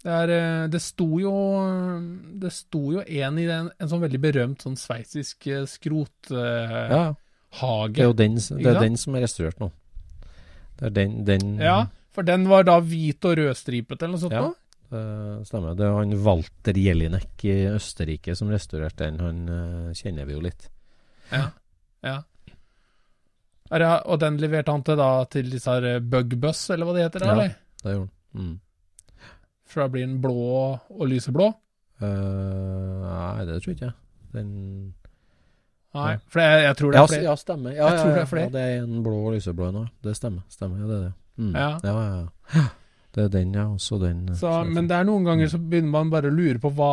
[0.00, 1.30] Det, er, eh, det sto jo
[2.40, 6.88] Det sto jo en i den, en sånn veldig berømt sånn sveitsisk eh, skrothage.
[6.88, 9.68] Ja, det er jo den, det er den som er restaurert nå.
[10.78, 11.82] Det er den, den Ja,
[12.16, 14.48] for den var da hvit og rødstripet eller noe sånt Ja.
[14.90, 15.76] Det stemmer.
[15.78, 19.20] Det er han Walter Jelinek i Østerrike som restaurerte den.
[19.22, 20.66] Han eh, kjenner vi jo litt.
[21.30, 21.44] Ja.
[22.02, 22.16] ja.
[23.70, 27.22] Og den leverte han til da til disse her eh, Bugbus, eller hva det heter?
[27.22, 27.36] Der, Ja.
[27.36, 27.54] eller?
[27.84, 28.10] Det gjorde han.
[28.34, 28.56] Mm.
[29.70, 31.50] For da blir den blå og lyseblå?
[32.00, 33.96] Uh, nei, det tror ikke jeg.
[34.34, 34.50] Den
[35.90, 37.24] Nei, for jeg, jeg tror det er flere.
[37.26, 37.72] ja stemmer.
[37.74, 38.42] Ja, Jeg tror ja, det er.
[38.44, 39.88] Ja, det er en blå og lyseblå òg.
[40.06, 40.44] Det stemmer.
[40.52, 40.84] stemmer.
[40.84, 41.14] Ja, det er det.
[41.40, 41.54] Mm.
[41.56, 41.70] Ja.
[41.82, 42.20] ja, ja,
[42.54, 42.66] ja.
[43.10, 43.64] Det er den, ja.
[43.74, 44.20] Også den.
[44.30, 46.92] eh, Så, men det er noen ganger så begynner man bare å lure på hva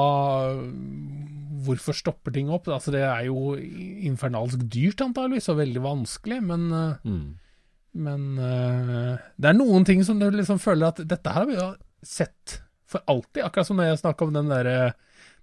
[1.68, 2.68] Hvorfor stopper ting opp?
[2.72, 3.54] Altså, det er jo
[4.08, 7.28] infernalsk dyrt, antageligvis, og veldig vanskelig, men eh, mm.
[7.98, 11.56] Men uh, det er noen ting som du liksom føler at dette her har vi
[11.58, 11.70] jo
[12.06, 13.44] sett for alltid.
[13.46, 14.78] Akkurat som når jeg snakka om den derre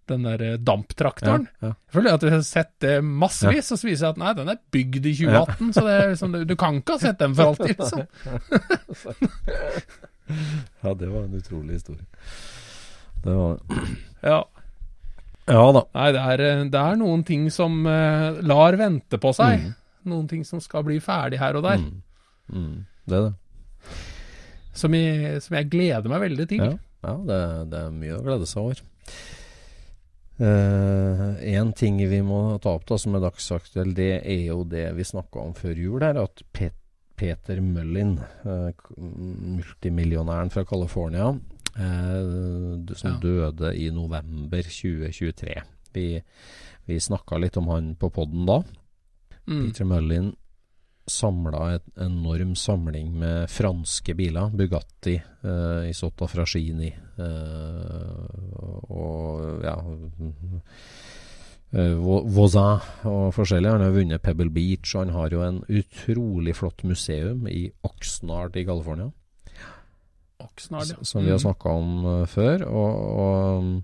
[0.06, 1.46] den der damptraktoren.
[1.60, 1.72] Ja, ja.
[1.72, 4.50] Jeg føler at vi har sett det massevis, og så viser det at nei, den
[4.52, 5.70] er bygd i 2018.
[5.76, 8.02] Så det er liksom, du, kan ikke ha sett den for alltid, liksom.
[10.84, 12.04] ja, det var en utrolig historie.
[13.24, 13.58] Det var
[14.32, 14.42] Ja.
[15.48, 15.84] Ja da.
[15.92, 19.64] Nei, det er, det er noen ting som uh, lar vente på seg.
[19.64, 19.74] Mm.
[20.12, 21.80] Noen ting som skal bli ferdig her og der.
[21.80, 22.02] Mm.
[22.52, 22.76] Mm.
[23.08, 23.34] Det er det.
[24.74, 26.64] Som, jeg, som jeg gleder meg veldig til.
[26.64, 27.40] Ja, ja det,
[27.72, 28.84] det er mye å glede seg over.
[31.54, 35.06] Én ting vi må ta opp da som er dagsaktuell, det er jo det vi
[35.06, 36.74] snakka om før jul her, at Pet
[37.14, 43.18] Peter Mullin, uh, multimillionæren fra California, uh, som Ja.
[43.22, 45.62] døde i november 2023.
[45.94, 46.22] Vi,
[46.86, 48.62] vi snakka litt om han på podden da.
[49.46, 49.66] Mm.
[49.66, 50.32] Peter Mullin
[51.06, 54.50] samla en enorm samling med franske biler.
[54.56, 55.14] Bugatti,
[55.44, 58.54] eh, Isotta Fraschini eh,
[58.90, 59.74] og ja
[61.74, 63.70] eh, Vo- Voisin og forskjellig.
[63.74, 68.56] Han har vunnet Pebble Beach, og han har jo en utrolig flott museum i Oxnard
[68.56, 69.10] i California.
[70.44, 70.96] Oxnard, ja.
[71.02, 71.44] Som vi har Mm.
[71.46, 72.64] snakka om eh, før.
[72.68, 73.82] Og, og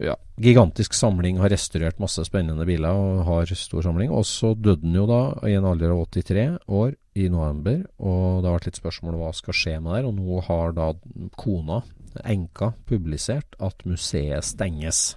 [0.00, 4.10] ja, gigantisk samling, har restaurert masse spennende biler og har stor samling.
[4.12, 8.42] Og så døde han jo da i en alder av 83 år i november, og
[8.42, 10.00] det har vært litt spørsmål om hva skal skje med det.
[10.02, 10.90] her, Og nå har da
[11.40, 11.82] kona,
[12.24, 15.16] enka, publisert at museet stenges.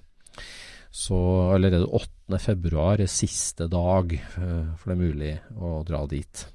[0.91, 1.15] Så
[1.53, 2.39] allerede 8.
[2.39, 6.45] februar er siste dag eh, for det er mulig å dra dit.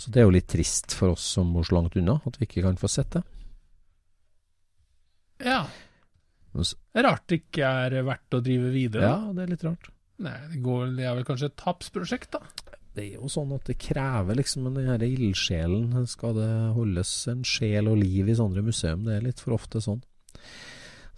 [0.00, 2.46] Så det er jo litt trist for oss som bor så langt unna, at vi
[2.46, 3.22] ikke kan få sett det.
[5.44, 5.66] ja.
[5.66, 6.39] Men s- Det er
[7.06, 9.06] rart det ikke er verdt å drive videre.
[9.06, 9.90] Ja, det er litt rart.
[10.20, 12.70] Nei, det, går, det er vel kanskje et tapsprosjekt, da.
[12.96, 15.94] Det er jo sånn at det krever liksom den her ildsjelen.
[16.10, 19.06] Skal det holdes en sjel og liv i sånne museum?
[19.06, 20.02] Det er litt for ofte sånn.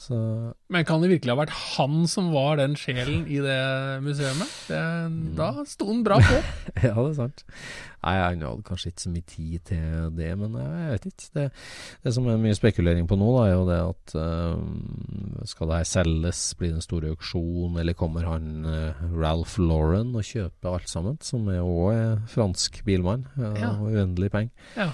[0.02, 0.16] Så
[0.72, 3.58] Men kan det virkelig ha vært han som var den sjelen i det
[4.02, 4.40] museet?
[4.66, 4.80] Det,
[5.38, 6.40] da sto han bra på.
[6.82, 7.44] Ja, det er sant.
[8.02, 11.28] Nei, Han hadde kanskje ikke så mye tid til det, men jeg vet ikke.
[11.38, 11.44] Det,
[12.02, 15.78] det som er mye spekulering på nå, da, er jo det at øh, skal det
[15.84, 20.74] her selges, blir det en stor auksjon, eller kommer han øh, Ralph Lauren og kjøper
[20.80, 23.70] alt sammen, som er òg er fransk bilmann, ja, Ja.
[23.78, 24.50] og uendelig penger.
[24.76, 24.90] Ja.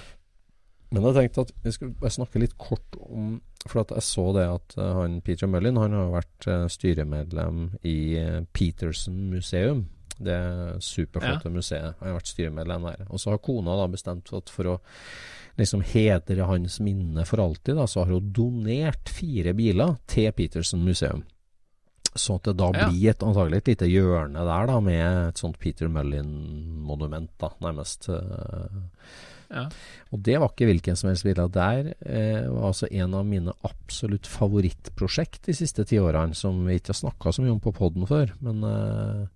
[0.93, 4.45] Men jeg tenkte at jeg skulle snakke litt kort om For at jeg så det
[4.47, 9.85] at eh, han Peter Mullin han har vært eh, styremedlem i eh, Peterson museum.
[10.19, 10.37] Det
[10.83, 11.95] superflotte museet.
[11.99, 13.03] Han har vært styremedlem der.
[13.09, 14.77] Og så har kona da bestemt at for å
[15.59, 20.83] liksom hedre hans minne for alltid, da, så har hun donert fire biler til Peterson
[20.83, 21.25] museum.
[22.15, 22.87] Så at det da Ja.
[22.89, 28.09] blir et, antagelig et lite hjørne der da, med et sånt Peter Mullin-monument, da, nærmest.
[28.09, 28.79] eh,
[30.13, 31.41] Og det var ikke hvilken som helst bil.
[31.53, 36.79] Der eh, var altså en av mine absolutt favorittprosjekt de siste ti årene, som vi
[36.79, 38.33] ikke har snakka så mye om på poden før.
[38.45, 39.27] Men eh,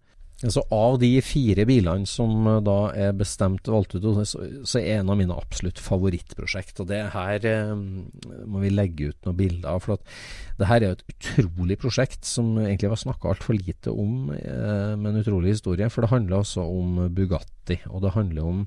[0.43, 4.99] altså av de fire bilene som eh, da er bestemt valgt ut, så, så er
[4.99, 6.83] en av mine absolutt favorittprosjekt.
[6.83, 9.83] Og det her eh, må vi legge ut noen bilder av.
[9.85, 13.93] For at det her er jo et utrolig prosjekt som egentlig var snakka altfor lite
[13.93, 15.89] om, eh, med en utrolig historie.
[15.93, 18.65] For det handler altså om Bugatti, og det handler om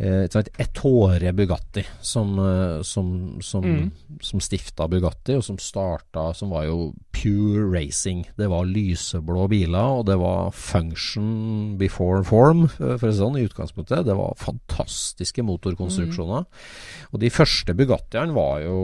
[0.00, 0.48] et sånt
[1.38, 3.90] Bugatti, som, eh, som, som, Mm.
[4.20, 8.24] som stifta Bugatti, og som starta Som var jo pure racing.
[8.36, 13.46] Det var lyseblå biler, og det var function before form, for å si sånn, i
[13.46, 14.04] utgangspunktet.
[14.04, 16.44] Det var fantastiske motorkonstruksjoner.
[17.12, 18.78] Og de første Bugattiene var jo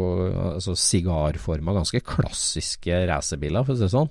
[0.55, 4.11] altså, sigarforma, ganske klassiske racerbiler, for å si det sånn.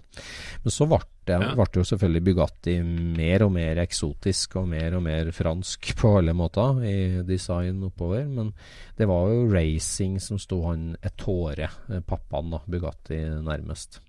[0.65, 1.53] Men så ble det, Ja.
[1.53, 6.34] ble jo selvfølgelig Bugatti mer og mer eksotisk og mer og mer fransk på alle
[6.34, 8.25] måter i design oppover.
[8.27, 8.53] Men
[8.97, 11.69] det var jo racing som sto han et tåre,
[12.08, 13.99] pappaen da, Bugatti, nærmest.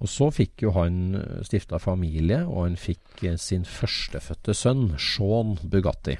[0.00, 0.98] Og så fikk jo han
[1.42, 6.16] stifta familie, og han fikk eh, sin førstefødte sønn, Sean Bugatti.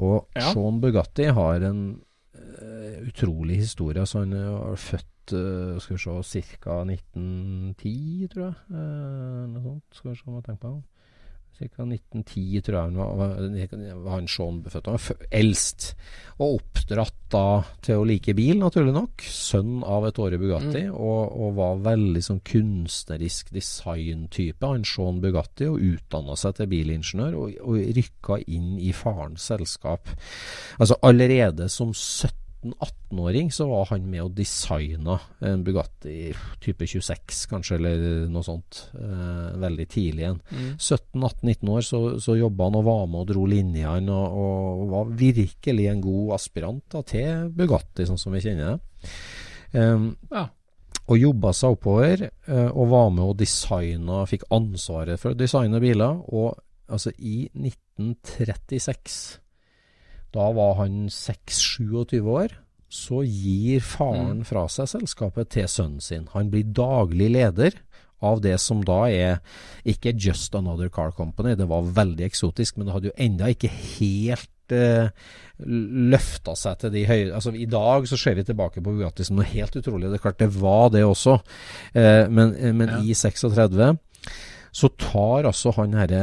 [0.00, 0.52] Og Ja.
[0.52, 2.00] Sean Bugatti har en
[2.34, 4.00] uh, utrolig historie.
[4.00, 6.80] Altså han er født eh, skal vi se, ca.
[6.82, 8.56] 1910, tror jeg.
[8.72, 9.86] Uh, noe sånt.
[9.94, 10.82] Skal vi se om jeg tenker på det.
[11.52, 11.84] Ca.
[11.84, 14.88] 1910, tror jeg han var, han Sean født.
[14.88, 15.92] Han var eldst.
[16.40, 17.44] Og oppdratt da
[17.84, 19.24] til å like bil, naturlig nok.
[19.28, 20.86] Sønn av et Åre Bugatti.
[20.90, 25.68] Og, og var veldig sånn kunstnerisk designtype, han Sean Bugatti.
[25.70, 30.10] Og utdanna seg til bilingeniør, og, og rykka inn i farens selskap.
[30.80, 31.92] Altså allerede som
[32.62, 36.30] 17-18-åring så var han med og designa en Bugatti
[36.62, 38.84] type 26, kanskje, eller noe sånt.
[38.94, 40.40] Eh, veldig tidlig igjen.
[40.78, 45.12] 17-18-19 år så, så jobba han og var med og dro linjene, og, og var
[45.20, 49.06] virkelig en god aspirant da, til Bugatti, sånn som vi kjenner det.
[49.74, 50.46] Eh, Ja.
[51.08, 55.80] og jobba seg oppover, eh, og var med og designa, fikk ansvaret for å designe
[55.82, 56.22] biler.
[56.32, 56.54] Og
[56.88, 59.40] altså, i 1936,
[60.32, 62.54] da var han 6-27 år,
[62.92, 66.28] så gir faren fra seg selskapet til sønnen sin.
[66.34, 67.78] Han blir daglig leder
[68.22, 69.40] av det som da er
[69.88, 73.72] ikke Just Another Car Company, det var veldig eksotisk, men det hadde jo enda ikke
[73.72, 75.10] helt eh,
[76.12, 79.38] løfta seg til de høye Altså I dag så ser vi tilbake på Bugatti som
[79.38, 80.08] noe helt utrolig.
[80.10, 81.38] Det er klart det var det også,
[81.98, 83.96] eh, men, eh, men i 36
[84.72, 86.20] så tar altså han herre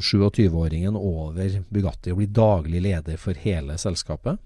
[0.00, 4.40] 27-åringen over Bugatti og blir daglig leder for hele selskapet.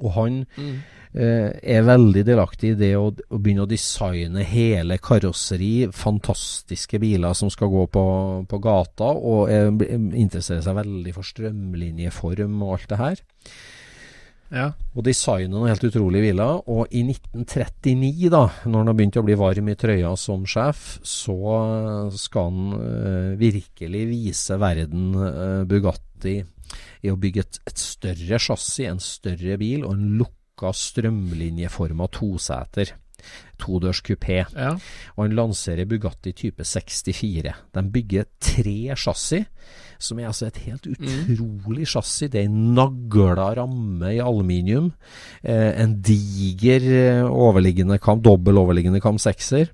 [0.00, 5.90] Og han eh, er veldig delaktig i det å, å begynne å designe hele karosseri,
[5.92, 8.06] fantastiske biler som skal gå på,
[8.48, 13.22] på gata, og eh, interesserer seg veldig for strømlinjeform og alt det her.
[14.52, 14.68] Ja.
[14.92, 16.48] Og designer noe helt utrolig villa.
[16.68, 20.98] Og i 1939, da, når han har begynt å bli varm i trøya som sjef,
[21.08, 21.38] så
[22.12, 26.36] skal han eh, virkelig vise verden eh, Bugatti
[27.02, 32.92] i å bygge et, et større chassis, en større bil, og en lukka strømlinjeforma toseter.
[33.60, 34.42] Todørs kupé.
[34.56, 34.72] ja.
[35.16, 37.54] Og han lanserer Bugatti type 64.
[37.74, 39.46] De bygger tre chassis,
[39.98, 42.30] som er altså et helt utrolig chassis.
[42.30, 44.92] Det er en nagla ramme i aluminium.
[45.42, 49.70] Eh, en diger eh, overliggende kam, dobbel overliggende kam 6-er.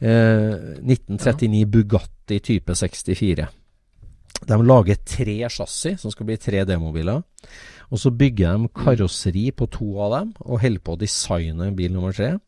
[0.00, 3.48] Eh, 1939 Bugatti type 64.
[4.48, 7.20] De lager tre chassis, som skal bli tre demobiler.
[7.90, 11.92] Og så bygger de karosseri på to av dem, og holder på å designe bil
[11.92, 12.38] nummer tre.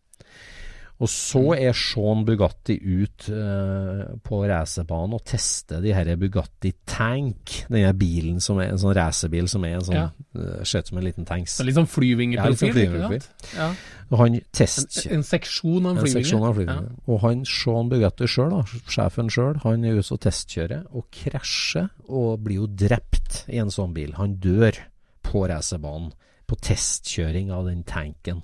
[1.03, 7.57] Og så er Sean Bugatti ut uh, på racerbanen og tester de her Bugatti Tank.
[7.73, 10.05] Denne bilen som er en sånn racerbil som er en sånn Ja.
[10.39, 11.57] uh, Ser ut som en liten tanks.
[11.59, 12.71] Så litt sånn flyvingerprofil.
[12.71, 13.51] Ja, litt sånn ikke sant?
[13.59, 13.69] Ja.
[14.13, 15.01] Og han En, test...
[15.11, 16.23] en seksjon av en En flyvinger.
[16.29, 16.89] seksjon av flyvninger.
[17.09, 18.55] Og han Sean Bugatti sjøl,
[18.87, 23.73] sjefen sjøl, han er ute og testkjører og krasjer og blir jo drept i en
[23.75, 24.15] sånn bil.
[24.21, 24.79] Han dør
[25.27, 26.13] på racerbanen
[26.47, 28.43] på testkjøring av den tanken.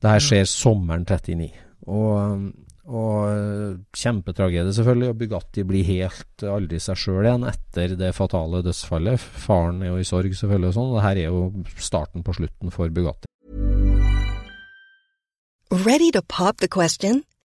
[0.00, 1.50] Det her skjer sommeren 39.
[1.92, 2.44] Og,
[2.88, 5.10] og kjempetragedie, selvfølgelig.
[5.12, 9.20] Og Bugatti blir helt aldri seg sjøl igjen etter det fatale dødsfallet.
[9.20, 10.94] Faren er jo i sorg, selvfølgelig, og sånn.
[10.96, 11.42] Det her er jo
[11.76, 13.28] starten på slutten for Bugatti.
[15.70, 17.22] Ready to pop the question?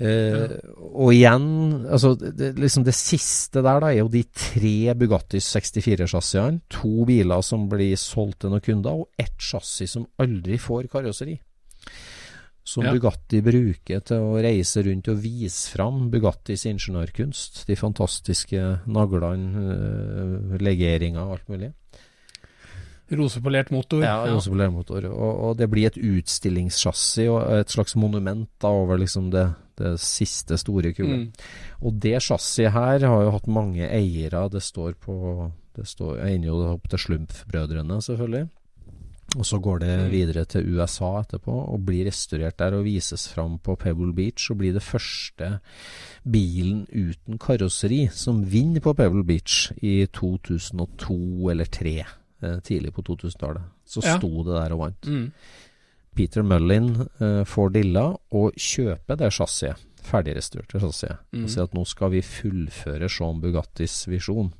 [0.00, 0.54] Eh,
[0.96, 1.48] og igjen,
[1.84, 6.62] altså det, liksom det siste der da er jo de tre Bugattis 64-chassisene.
[6.78, 11.36] To biler som blir solgt til noen kunder, og ett chassis som aldri får karosseri.
[12.70, 12.92] Som Ja.
[12.94, 17.64] Bugatti bruker til å reise rundt og vise fram Bugattis ingeniørkunst.
[17.66, 21.72] De fantastiske naglene, eh, legeringer og alt mulig.
[23.10, 24.04] Rosepolert motor.
[24.04, 25.04] Ja, rosepolert motor.
[25.10, 29.48] Og, og det blir et utstillingssjassi og et slags monument da over liksom det,
[29.80, 31.08] det siste store kuet.
[31.08, 31.26] Mm.
[31.82, 34.46] Og det chassiset her har jo hatt mange eiere.
[34.52, 35.18] Det står på
[35.76, 38.48] Det står, ender jo opp til Slumpf-brødrene, selvfølgelig.
[39.38, 43.58] Og så går det videre til USA etterpå og blir restaurert der og vises fram
[43.62, 44.48] på Pebble Beach.
[44.50, 45.60] Og blir det første
[46.26, 51.94] bilen uten karosseri som vinner på Pebble Beach i 2002 eller 2003.
[52.42, 53.62] Eh, tidlig på 2000-tallet.
[53.86, 54.18] Så Ja.
[54.18, 55.06] sto det der og vant.
[55.06, 55.32] Mm.
[56.16, 58.06] Peter Mullin eh, får dilla
[58.36, 59.86] og kjøper det chassiset.
[60.04, 61.24] Ferdigrestaurerte chassiset.
[61.32, 61.44] Mm.
[61.44, 64.52] Og sier at nå skal vi fullføre Sean Bugattis visjon.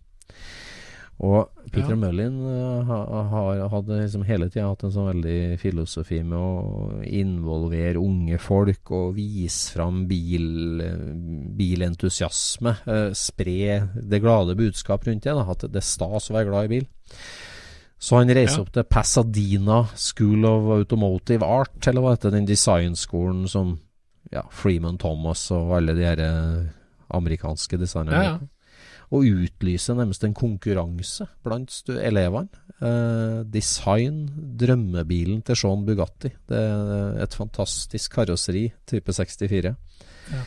[1.21, 1.99] Og Peter Ja.
[2.01, 2.93] Mullin uh,
[3.29, 8.89] har hadde liksom hele tida hatt en sånn veldig filosofi med å involvere unge folk
[8.97, 10.81] og vise fram bil,
[11.61, 12.73] bilentusiasme.
[12.89, 15.37] Uh, spre det glade budskap rundt det.
[15.37, 16.89] Da, at det er stas å være glad i bil.
[18.01, 18.63] Så han reiser Ja.
[18.65, 23.75] opp til Pasadena School of Automotive Art, eller hva heter den designskolen som
[24.33, 26.71] ja, Freeman Thomas og alle de her eh,
[27.13, 28.25] amerikanske designerne.
[28.25, 28.39] Ja.
[29.11, 32.49] Og utlyser nærmest en konkurranse blant elevene.
[32.81, 36.31] Eh, design drømmebilen til Sean Bugatti.
[36.49, 39.75] Det er et fantastisk karosseri, type 64.
[40.31, 40.43] Ja.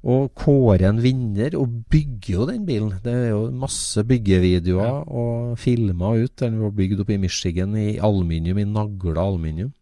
[0.00, 2.94] Og kåre en vinner, og bygger jo den bilen.
[3.04, 6.38] Det er jo masse byggevideoer og filmer ut.
[6.40, 9.74] Den var bygd oppe i Michigan i aluminium, i nagla aluminium.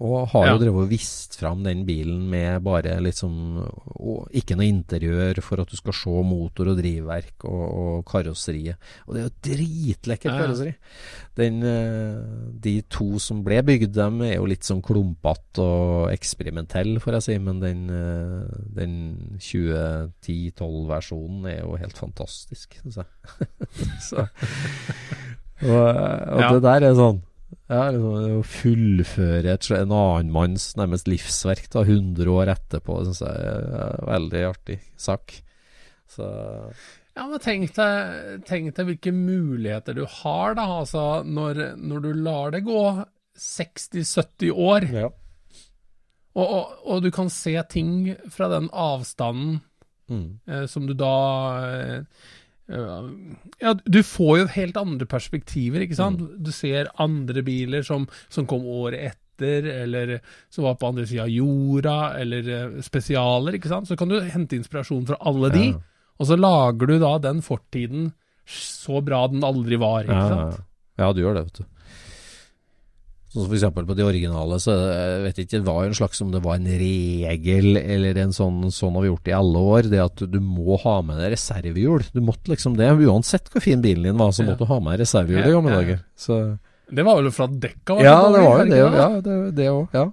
[0.00, 0.58] Og har jo Ja.
[0.62, 3.58] drevet og vist fram den bilen med bare liksom
[4.00, 8.76] og Ikke noe interiør for at du skal se motor og drivverk og, og karosseriet.
[9.06, 10.42] Og det er jo dritlekkert Ja, ja.
[10.46, 10.74] karosseri.
[11.36, 12.22] Den, eh,
[12.60, 17.22] de to som ble bygd, dem er jo litt sånn klumpete og eksperimentelle, får jeg
[17.28, 17.38] si.
[17.38, 18.48] Men den, eh,
[18.80, 23.08] den 2010-12-versjonen er jo helt fantastisk, syns jeg.
[24.08, 24.18] Så,
[25.60, 26.48] og og Ja.
[26.54, 27.18] det der er sånn
[27.70, 33.12] ja, liksom, Å fullføre et, en annen manns nærmest livsverk da, 100 år etterpå, det
[33.12, 35.36] syns jeg er en veldig artig sak.
[36.10, 36.26] Så
[37.16, 40.66] Ja, men tenk deg, tenk deg hvilke muligheter du har, da.
[40.80, 42.84] Altså, når, når du lar det gå
[43.40, 45.08] 60-70 år, ja.
[46.34, 49.60] og, og, og du kan se ting fra den avstanden
[50.10, 50.40] Mm.
[50.50, 51.08] eh, som du da
[51.70, 52.04] eh, eh,
[52.70, 56.20] Ja, du får jo helt andre perspektiver, ikke sant?
[56.22, 56.36] Mm.
[56.46, 60.18] Du ser andre biler som, som kom året etter, eller
[60.52, 63.88] som var på andre sida av jorda, eller eh, spesialer, ikke sant?
[63.90, 65.80] Så kan du hente inspirasjon fra alle de, Ja.
[66.20, 68.12] og så lager du da den fortiden
[68.50, 70.64] så bra den aldri var, ikke Ja, ja.
[70.98, 71.64] ja, du gjør det, vet du.
[73.30, 75.98] Sånn som eksempel på de originale, så er jeg vet ikke, det var jo en
[76.00, 79.36] slags om det var en regel, eller en sånn sånn har vi gjort det i
[79.38, 82.08] alle år, det at du må ha med deg reservehjul.
[82.10, 84.98] Du måtte liksom det, uansett hvor fin bilen din var, så måtte du ha med
[84.98, 86.02] reservehjul i gamle dager.
[86.18, 86.40] Så
[86.90, 89.36] Det var vel fra dekka var det Ja, det var jo det det, ja, det,
[89.54, 90.08] det òg, ja.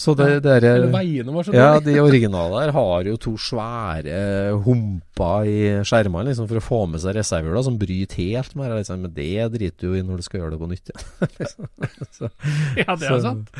[0.00, 4.20] Så det, det er veiene var så Ja, de originale her har jo to svære
[4.64, 8.78] humper i skjermene liksom, for å få med seg reservehjula, som bryter helt med det.
[8.80, 9.02] Liksom.
[9.04, 9.28] Men det
[9.58, 11.04] driter du i når du skal gjøre det på nytt igjen.
[11.42, 11.68] liksom.
[12.16, 12.32] Så-
[12.80, 13.52] Ja, det er så- sant.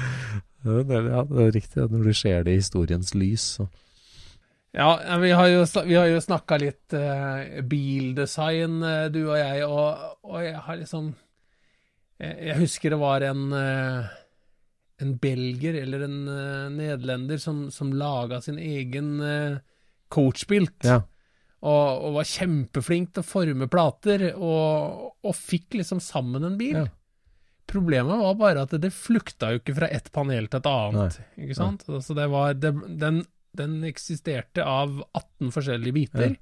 [0.65, 1.85] Ja, det, er- ja, det er riktig.
[1.93, 3.69] Når du ser det i historiens lys, så
[4.77, 9.65] Ja, vi har jo, vi har jo snakka litt eh, bildesign, eh, du og jeg,
[9.67, 11.09] og, og jeg har liksom
[12.21, 14.11] Jeg, jeg husker det var en eh,
[15.01, 19.59] en belger eller en uh, nederlender som, som laga sin egen uh,
[20.13, 20.85] coachbilt.
[20.85, 21.01] Ja.
[21.61, 26.79] Og, og var kjempeflink til å forme plater, og, og fikk liksom sammen en bil.
[26.79, 26.87] Ja.
[27.71, 31.21] Problemet var bare at det flukta jo ikke fra ett panel til et annet.
[31.39, 31.85] Ikke sant?
[31.87, 33.21] Altså det var, det, den,
[33.57, 36.35] den eksisterte av 18 forskjellige biter,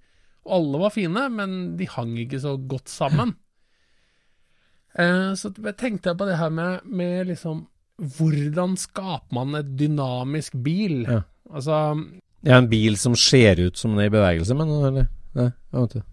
[0.47, 3.37] og alle var fine, men de hang ikke så godt sammen.
[4.99, 7.59] Eh, så jeg tenkte jeg på det her med, med liksom
[7.99, 11.03] Hvordan skaper man et dynamisk bil?
[11.09, 11.23] Ja.
[11.51, 11.81] Altså
[12.47, 15.09] Ja, en bil som ser ut som den er i bevegelse, men eller?
[15.35, 16.07] Nei, jeg vet ikke.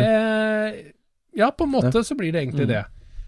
[0.00, 0.92] Eh,
[1.36, 2.72] ja, på en måte så blir det egentlig Mm.
[2.72, 2.84] det.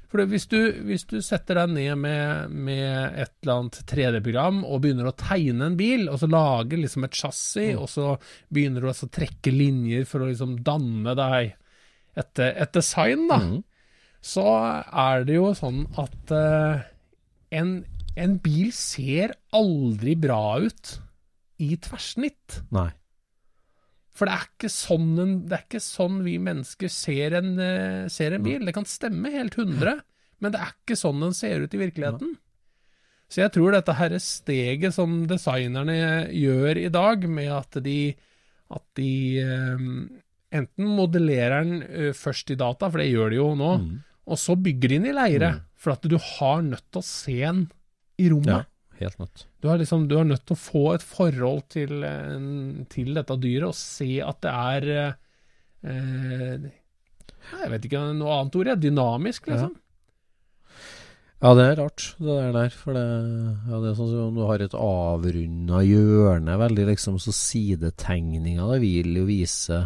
[0.08, 4.80] For hvis du, hvis du setter deg ned med, med et eller annet 3D-program og
[4.84, 8.14] begynner å tegne en bil, og så lager liksom et chassis, og så
[8.48, 11.56] begynner du også å trekke linjer for å liksom danne deg
[12.14, 13.62] et, et design, da, mm.
[14.22, 14.46] så
[14.86, 16.84] er det jo sånn at eh,
[17.54, 17.72] en,
[18.18, 20.94] en bil ser aldri bra ut
[21.62, 22.60] i tverrsnitt.
[22.74, 22.88] Nei.
[24.14, 28.04] For det er ikke sånn, en, det er ikke sånn vi mennesker ser en, eh,
[28.14, 28.62] ser en bil.
[28.66, 29.96] Det kan stemme helt 100,
[30.42, 32.36] men det er ikke sånn den ser ut i virkeligheten.
[33.32, 35.96] Så jeg tror dette her steget som designerne
[36.30, 38.14] gjør i dag, med at de,
[38.70, 39.10] at de
[39.42, 39.86] eh,
[40.54, 43.96] enten modellerer den eh, først i data, for det gjør de jo nå, Mm.
[44.30, 45.50] og så bygger de den i leire.
[45.84, 47.66] For at du har nødt til å se den
[48.20, 48.64] i rommet.
[48.64, 49.44] Ja, helt nødt.
[49.60, 52.48] Du er, liksom, du er nødt til å få et forhold til, eh,
[52.92, 54.90] til dette dyret og se at det er
[55.84, 56.68] eh,
[57.52, 59.74] Jeg vet ikke noe annet ord, ja, dynamisk, liksom.
[61.44, 62.52] Ja, det er rart, det der.
[62.54, 63.04] der for det,
[63.68, 68.70] ja, det er sånn som om du har et avrunda hjørne, veldig liksom, så sidetegninga
[68.70, 69.82] det vil jo vise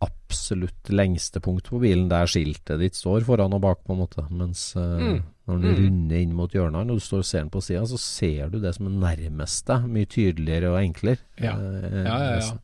[0.00, 4.24] absolutt lengste punkt på bilen der skiltet ditt står foran og bak, på en måte.
[4.30, 5.22] Mens uh, Mm.
[5.48, 5.78] når den Mm.
[5.84, 8.60] runder inn mot hjørnene, og du står og ser den på sida, så ser du
[8.60, 9.86] det som er nærmest deg.
[9.90, 11.18] Mye tydeligere og enklere.
[11.40, 11.54] Ja.
[11.58, 12.58] Eh, Ja, ja, ja.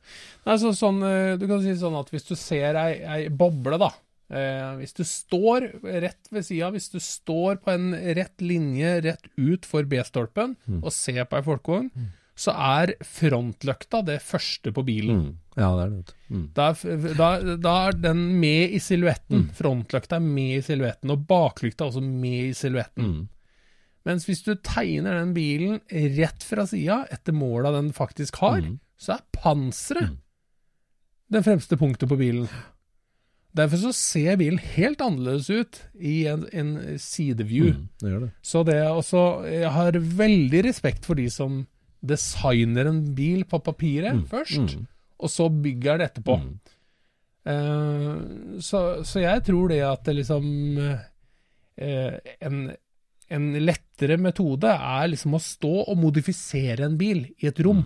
[0.47, 3.79] Nei, så, sånn, eh, du kan si sånn at hvis du ser ei, ei boble,
[3.79, 3.91] da.
[4.31, 5.67] Eh, hvis du står
[6.03, 10.83] rett ved sida, hvis du står på en rett linje rett ut for B-stolpen Mm.
[10.85, 11.91] og ser på ei folkevogn,
[12.37, 15.23] så er frontløkta det første på bilen.
[15.23, 15.31] Mm.
[15.57, 16.15] Ja, det er det.
[16.29, 16.43] Mm.
[16.57, 16.67] Da,
[17.17, 17.31] da,
[17.65, 19.47] da er den med i silhuetten.
[19.57, 23.09] Frontløkta er med i silhuetten, og baklykta er også med i silhuetten.
[23.15, 23.25] Mm.
[24.07, 25.81] Mens hvis du tegner den bilen
[26.19, 28.77] rett fra sida, etter måla den faktisk har, Mm.
[29.01, 30.19] så er panseret
[31.33, 32.47] det fremste punktet på bilen.
[33.57, 37.73] Derfor så ser bilen helt annerledes ut i en, en sideview.
[37.73, 37.89] Mm.
[38.03, 38.31] Det gjør det.
[38.45, 41.63] Så det også Jeg har veldig respekt for de som
[42.07, 44.25] designer en bil på papiret Mm.
[44.31, 44.87] først, Mm.
[45.21, 46.39] og så bygger det etterpå.
[46.43, 46.57] Mm.
[47.47, 50.47] Eh, så, så jeg tror det at det liksom
[50.81, 52.57] uh, en,
[53.31, 57.85] en lettere metode er liksom å stå og modifisere en bil i et rom.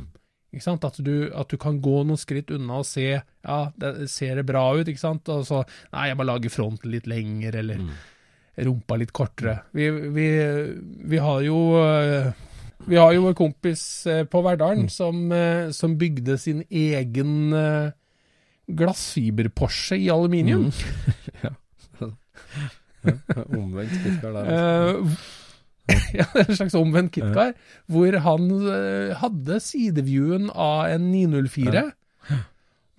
[0.51, 0.83] Ikke sant?
[0.89, 4.47] At, du, at du kan gå noen skritt unna og se Ja, det ser det
[4.49, 5.29] bra ut, ikke sant?
[5.31, 5.61] Og så
[5.93, 7.85] Nei, jeg må lage fronten litt lenger, eller
[8.61, 9.61] rumpa litt kortere.
[9.73, 10.25] Vi, vi,
[11.13, 12.33] vi har jo eh,
[12.87, 17.91] vi har jo en kompis eh, på Verdalen som, eh, som bygde sin egen eh,
[18.71, 20.71] glassfiber-Porsche i aluminium.
[23.57, 24.43] Omvendt stikker der.
[24.45, 25.17] altså.
[26.15, 27.57] Ja, en slags omvendt KitKar,
[27.91, 28.45] hvor han
[29.19, 31.83] hadde sideviewen av en 904,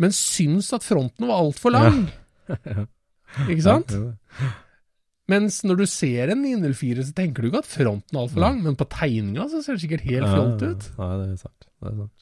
[0.03, 2.01] men syntes at fronten var altfor lang.
[3.51, 3.95] Ikke sant?
[3.95, 4.49] Ja.
[5.29, 8.63] Mens når du ser en 904, så tenker du ikke at fronten er altfor lang,
[8.65, 10.89] men på tegninga så ser det sikkert helt Ja, fjollt ut.
[10.97, 11.67] Nei, det er sant.
[11.81, 12.17] Det er sant.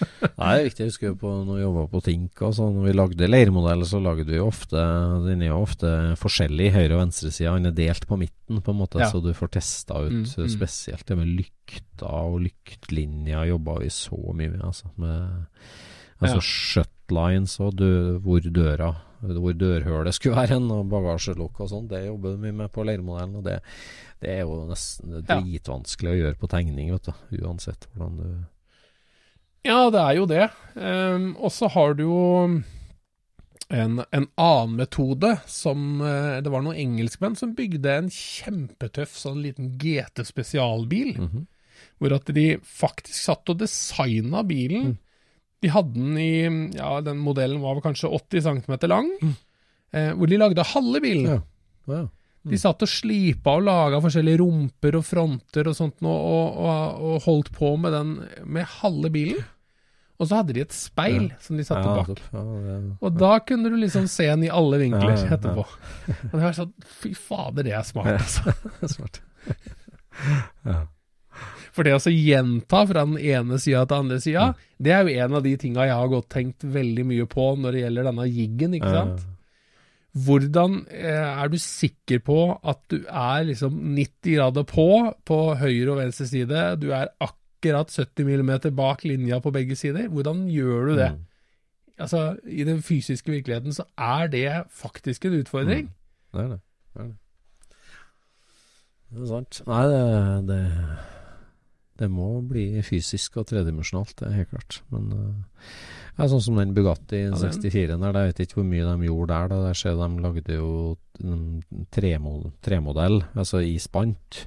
[0.40, 0.80] Nei, det er viktig.
[0.80, 3.88] Jeg husker jo på når vi jobba på Tink og sånn, når vi lagde leirmodeller,
[3.90, 4.80] så lagde vi jo ofte
[5.26, 7.52] Den er jo ofte forskjellig, høyre- og venstresida.
[7.58, 9.10] Den er delt på midten, på en måte, Ja.
[9.12, 10.48] så du får testa ut Mm, mm.
[10.54, 14.88] spesielt det med lykta og lyktlinja jobba vi så mye med, altså.
[14.96, 15.46] Med,
[16.20, 16.48] altså Ja.
[16.48, 21.88] shutlines og dø, hvor døra hvor dørhullet skulle være hen, og bagasjelokk og sånn.
[21.90, 23.58] Det jobber vi med på leirmodellen, og det,
[24.22, 27.40] det er jo nesten dritvanskelig å gjøre på tegning, vet du.
[27.42, 28.28] Uansett hvordan du
[29.68, 30.46] Ja, det er jo det.
[30.74, 32.20] Um, og så har du jo
[33.70, 39.44] en, en annen metode som eh, Det var noen engelskmenn som bygde en kjempetøff sånn
[39.44, 41.14] liten GT spesialbil.
[41.20, 41.46] Mhm.
[42.00, 44.96] Hvor at de faktisk satt og designa bilen.
[45.60, 49.10] De hadde den i Ja, den modellen var vel kanskje 80 cm lang.
[49.92, 51.26] Eh, hvor de lagde halve bilen.
[51.26, 51.40] Ja.
[51.90, 52.08] Wow.
[52.40, 52.52] Mm.
[52.54, 57.00] De satt og slipa og laga forskjellige rumper og fronter og sånt, og, og, og,
[57.10, 58.14] og holdt på med den
[58.48, 59.42] med halve bilen.
[60.20, 62.22] Og så hadde de et speil som de satte Ja, bak.
[62.32, 62.40] Ja,
[62.70, 65.36] Ja, Og da kunne du liksom se den i alle vinkler Ja, ja, ja.
[65.38, 65.64] etterpå.
[65.64, 68.52] Og det var sånn Fy fader, det er smart, altså.
[68.94, 69.20] Smart.
[71.72, 74.54] For det å gjenta fra den ene sida til den andre sida, Mm.
[74.82, 77.72] det er jo en av de tinga jeg har gått tenkt veldig mye på når
[77.72, 79.26] det gjelder denne jiggen, ikke sant.
[80.26, 85.92] Hvordan eh, er du sikker på at du er liksom 90 grader på på høyre
[85.92, 90.08] og venstre side, du er akkurat 70 mm bak linja på begge sider?
[90.10, 91.10] Hvordan gjør du det?
[91.14, 91.26] Mm.
[92.00, 95.90] Altså, I den fysiske virkeligheten så er det faktisk en utfordring.
[96.32, 96.60] Det er det.
[96.94, 97.16] Det er, det.
[99.10, 99.62] det er sant.
[99.68, 100.60] Nei, det, det,
[102.00, 104.78] det må bli fysisk og tredimensjonalt, det er helt klart.
[104.92, 105.64] Men uh,
[106.16, 109.34] ja, sånn som den Bugatti Ja, 64-en der, jeg vet ikke hvor mye de gjorde
[109.34, 109.50] der.
[109.52, 109.58] Da.
[109.70, 110.70] Jeg ser de lagde jo
[111.20, 111.42] en
[111.92, 114.40] tremo- tremodell, altså i spant.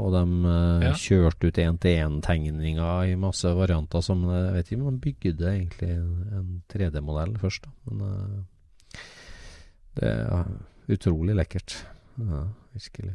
[0.00, 0.92] Og de uh, Ja.
[0.96, 4.00] kjørte ut én-til-én-tegninger i masse varianter.
[4.04, 5.90] Som, eh, jeg vet ikke om de bygde egentlig
[6.38, 7.66] en 3D-modell først.
[7.68, 7.74] Da.
[7.90, 9.00] Men uh,
[10.00, 10.48] det er
[10.92, 11.76] utrolig lekkert.
[12.20, 13.12] Ja, virkelig.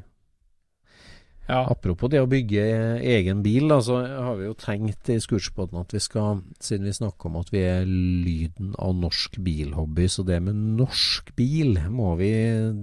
[1.47, 1.61] Ja.
[1.71, 2.63] Apropos det å bygge
[2.99, 6.95] egen bil, da, så har vi jo tenkt i Scootspoden at vi skal, siden vi
[6.97, 12.17] snakker om at vi er lyden av norsk bilhobby, så det med norsk bil må
[12.19, 12.33] vi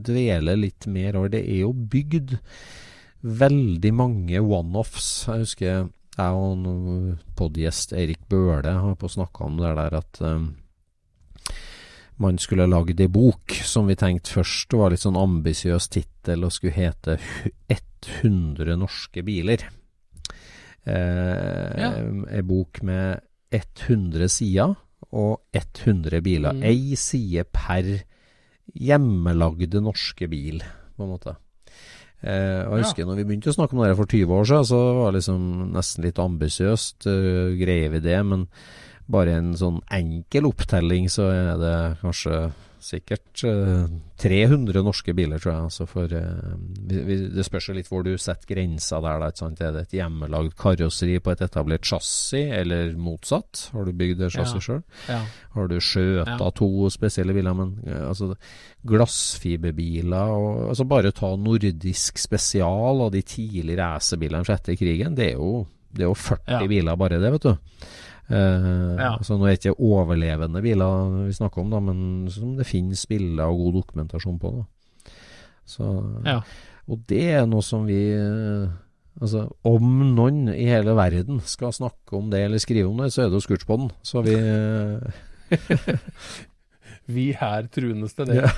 [0.08, 1.34] dvele litt mer over.
[1.36, 2.38] Det er jo bygd
[3.24, 5.12] veldig mange one-offs.
[5.28, 5.70] Jeg husker
[6.14, 10.52] jeg og en podgjest Erik Bøhle har på snakka om det der at um,
[12.22, 16.54] man skulle lagd ei bok som vi tenkte først var litt sånn ambisiøs tittel og
[16.54, 17.18] skulle hete
[17.70, 19.64] 100 norske biler.
[20.84, 21.90] Eh, Ja.
[22.30, 24.76] Ei bok med 100 sider
[25.12, 26.52] og 100 biler.
[26.52, 26.62] Mm.
[26.62, 28.04] Ei side per
[28.74, 30.62] hjemmelagde norske bil,
[30.96, 31.36] på en måte.
[32.24, 34.68] Eh, og jeg husker når vi begynte å snakke om det for 20 år siden,
[34.70, 35.42] så var det liksom
[35.74, 37.06] nesten litt ambisiøst.
[37.06, 38.16] Uh, greier vi det?
[38.24, 38.46] Men
[39.10, 42.52] bare en sånn enkel opptelling, så er det kanskje
[42.84, 43.86] sikkert uh,
[44.20, 45.62] 300 norske biler, tror jeg.
[45.70, 46.12] Altså for,
[46.84, 49.24] vi, det spørs litt hvor du setter grensa der.
[49.24, 53.70] Er det et hjemmelagd karosseri på et etablert chassis, eller motsatt?
[53.72, 54.66] Har du bygd det chassis Ja.
[54.66, 54.82] sjøl?
[55.08, 55.22] Ja.
[55.56, 56.50] Har du skjøta Ja.
[56.60, 58.34] to spesielle biler, men uh, altså
[58.84, 65.16] glassfiberbiler og altså Bare ta nordisk spesial og de tidlige racerbilene fra etter krigen.
[65.16, 66.66] Det er jo, det er jo 40 Ja.
[66.68, 67.56] biler bare det, vet du.
[68.30, 69.10] Eh, Ja.
[69.18, 73.06] altså Nå er det ikke overlevende biler vi snakker om, da, men som det finnes
[73.06, 74.52] bilder og god dokumentasjon på.
[74.56, 75.10] Da.
[75.66, 75.90] Så,
[76.24, 76.40] Ja.
[76.88, 78.68] Og det er noe som vi eh,
[79.22, 83.22] Altså, om noen i hele verden skal snakke om det eller skrive om det, så
[83.22, 83.92] er det jo Scootspoden.
[84.02, 84.98] Så vi eh,
[87.06, 88.38] Vi her trunes til det.
[88.38, 88.50] Ja.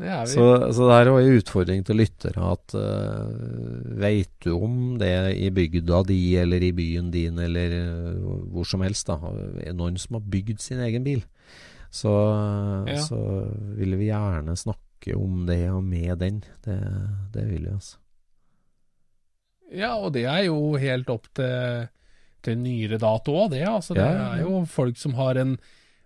[0.00, 0.32] Det er vi.
[0.32, 0.44] Så,
[0.76, 5.50] så det er jo en utfordring til lyttere at uh, veit du om det i
[5.52, 9.18] bygda di eller i byen din eller uh, hvor som helst, da,
[9.64, 11.24] er noen som har bygd sin egen bil,
[11.90, 12.14] så,
[12.86, 13.00] Ja.
[13.02, 13.18] så
[13.76, 16.38] vil vi gjerne snakke om det og med den.
[16.64, 16.78] Det,
[17.34, 17.98] det vil vi, altså.
[19.74, 21.90] Ja, og det er jo helt opp til,
[22.46, 23.66] til nyere dato òg, det.
[23.68, 24.30] Altså, det ja, ja.
[24.38, 25.58] er jo folk som har en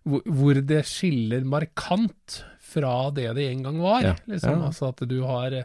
[0.05, 4.03] hvor, det skiller markant fra det det en gang var.
[4.03, 4.67] Ja, Liksom, ja.
[4.69, 5.65] Altså at du har eh,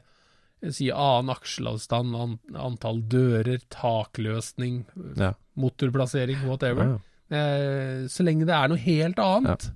[0.72, 4.86] si annen aksjeavstand, an, antall dører, takløsning,
[5.20, 5.34] Ja.
[5.60, 7.00] motorplassering, whatever.
[7.30, 9.70] Eh, så lenge det er noe helt annet,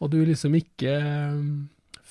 [0.00, 1.42] og du liksom ikke eh,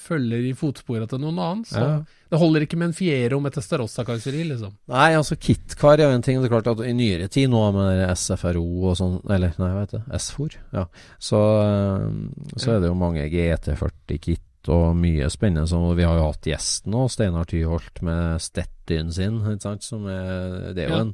[0.08, 1.91] følger i fotsporene til noen annen, så Ja.
[2.32, 4.74] det holder ikke med en Fiero med Testarossa-karosseri, liksom.
[4.88, 6.41] Nei, altså KitKar er jo en ting.
[6.41, 9.84] Det er klart at I nyere tid nå med SFRO og sånn, eller nei, hva
[9.86, 10.86] heter det, SFOR, ja,
[11.20, 15.68] så, eh, så er det jo mange GT40-kit og mye spennende.
[15.70, 19.39] Som vi har jo hatt gjesten nå, Steinar Tyholt med Stettyen sin.
[19.80, 21.01] Som er, det er jo Ja.
[21.05, 21.14] en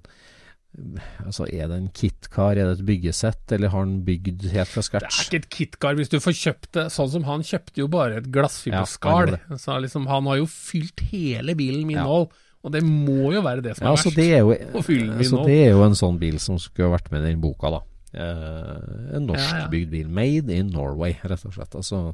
[1.24, 4.82] Altså, er det en KitKar, er det et byggesett, eller har han bygd helt fra
[4.82, 7.88] Det er ikke et KitKar hvis du får kjøpt det sånn som han kjøpte jo
[7.94, 9.36] bare et glassfiberskall.
[9.36, 12.08] Ja, han så liksom, han har jo fylt hele bilen med Ja.
[12.64, 14.16] og det må jo være det som Ja, er så verst.
[14.18, 16.58] det er jo, å fylle den med så det er jo en sånn bil som
[16.58, 17.82] skulle vært med i den boka, da.
[18.14, 19.68] Eh, en Ja, ja.
[19.68, 20.08] norskbygd bil.
[20.10, 21.74] Made in Norway, rett og slett.
[21.76, 22.14] Altså,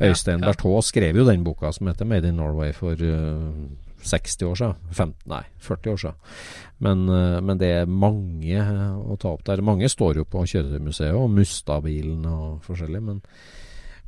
[0.00, 0.46] Øystein ja.
[0.52, 3.68] Berthaud skrev jo den boka som heter Made in Norway for eh,
[4.06, 4.88] 60 år siden.
[4.92, 6.24] 15, nei, 40 år siden.
[6.78, 9.64] Men, eh, men det er mange eh, å ta opp der.
[9.64, 13.22] Mange står jo på Kjøretøymuseet og Mustadbilen og forskjellig, men,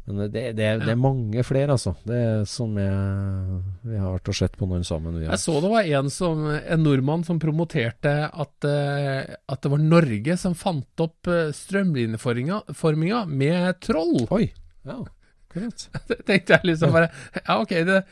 [0.08, 1.94] men det, det, det er mange flere, altså.
[2.08, 5.20] Det som jeg, Vi har vært og sett på noen sammen.
[5.24, 9.84] Jeg så det var en, som, en nordmann som promoterte at, eh, at det var
[9.84, 14.26] Norge som fant opp strømlinjeforminga med troll.
[14.28, 14.48] Oi!
[14.88, 15.02] Ja,
[15.48, 15.88] akkurat.
[16.08, 18.02] Det tenkte jeg liksom bare Ja, ok, det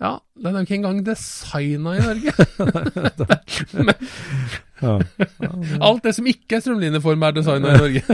[0.00, 2.32] ja, den er jo ikke engang designa i Norge.
[3.76, 3.94] Men
[4.80, 4.94] Ja.
[5.90, 8.00] alt det som ikke er strømlinjeform, er designa i Norge.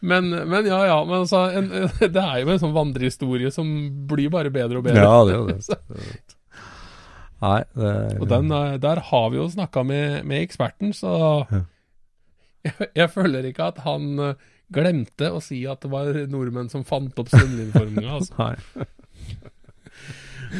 [0.00, 0.96] men, men ja, ja.
[1.04, 1.68] Men altså, en,
[2.00, 3.68] det er jo en sånn vandrehistorie som
[4.08, 5.04] blir bare bedre og bedre.
[5.04, 5.60] Ja, det er jo det.
[7.44, 11.12] Nei, det er Og den, er- der har vi jo snakka med, med eksperten, så
[12.64, 14.38] jeg, jeg føler ikke at han eh,
[14.72, 18.16] glemte å si at det var nordmenn som fant opp strømlinjeforminga.
[18.16, 18.32] Altså.
[18.40, 18.56] Nei.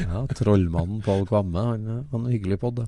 [0.03, 2.87] Ja, trollmannen Pål Kvamme, han, han er hyggelig på det.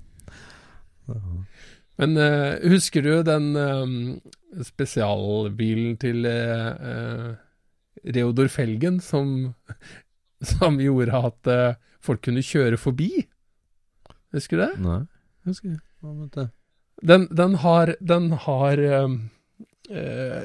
[1.96, 7.32] Men uh, husker du den uh, spesialbilen til uh,
[8.04, 9.54] Reodor Felgen som,
[10.56, 11.54] som gjorde at
[12.04, 13.10] folk kunne kjøre forbi?
[14.36, 14.74] Husker du det?
[14.84, 15.00] Nei,
[15.48, 16.50] husker det?
[17.06, 18.80] Den, den har, den har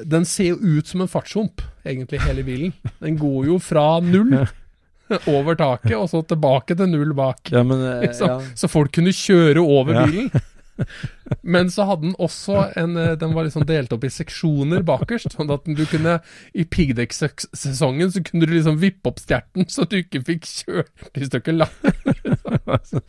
[0.04, 2.74] Den ser jo ut som en fartshump, egentlig, hele bilen.
[3.02, 4.32] Den går jo fra null
[5.34, 7.52] over taket, og så tilbake til null bak.
[7.52, 8.28] Ja, men Liksom.
[8.28, 8.40] ja.
[8.58, 10.06] Så folk kunne kjøre over Ja.
[10.08, 10.32] bilen.
[11.44, 15.34] Men så hadde den også en eh, Den var liksom delt opp i seksjoner bakerst,
[15.36, 16.14] sånn at du kunne
[16.58, 21.28] I piggdekksesongen så kunne du liksom vippe opp stjerten, så du ikke fikk kjørt i
[21.28, 22.24] stykker langt.
[22.66, 23.02] altså,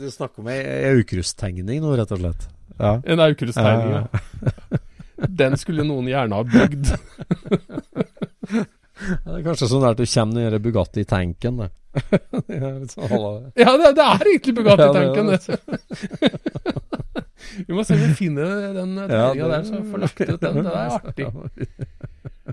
[0.00, 0.58] Du snakker om ei
[0.94, 2.48] aukrusttegning nå, rett og slett?
[2.80, 2.94] Ja.
[3.04, 4.80] En aukrusttegning, ja.
[5.28, 6.92] Den skulle noen gjerne ha bygd.
[9.08, 11.54] Det er kanskje sånn at du kommer ned i Bugatti-tanken,
[13.58, 15.40] Ja, det, det er egentlig Bugatti-tanken, det.
[17.66, 20.56] Vi må se om vi finner den tegninga ja, der, så får lagt ut den.
[20.66, 21.26] Det er artig.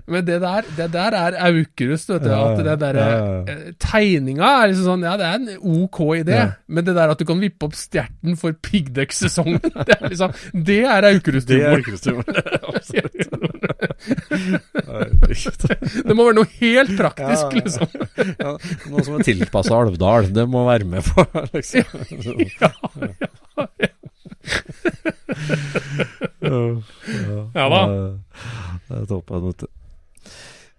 [0.06, 2.28] Men det der, det der er Aukrust, vet du.
[2.30, 3.22] Ja, at det der, ja, ja.
[3.50, 5.48] eh, Tegninga er liksom sånn Ja, det er en
[5.82, 6.46] ok idé, Ja.
[6.68, 10.30] men det der at du kan vippe opp stjerten for piggdekksesongen, det er liksom
[10.66, 12.24] Det er Aukrust-humor.
[16.06, 17.54] det må være noe helt praktisk, Ja, ja.
[17.60, 17.86] liksom.
[18.44, 18.50] ja,
[18.92, 20.24] noe som er tilpassa Alvdal.
[20.36, 21.20] Det må være med på,
[21.54, 21.84] liksom.
[22.60, 22.70] Ja,
[27.54, 27.80] Ja da.
[28.86, 29.68] Det er toppen, vet du.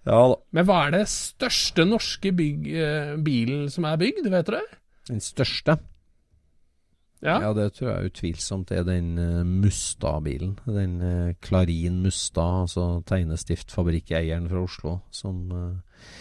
[0.07, 0.39] Ja da.
[0.55, 4.63] Men hva er det største norske bygg, eh, bilen som er bygd, vet dere?
[5.09, 5.77] Den største?
[7.25, 7.39] Ja.
[7.41, 10.53] Ja, det tror jeg utvilsomt er den uh, Mustad-bilen.
[10.69, 10.99] Den
[11.41, 16.11] Klarin Mustad, altså tegnestiftfabrikkeieren fra Oslo, som eh,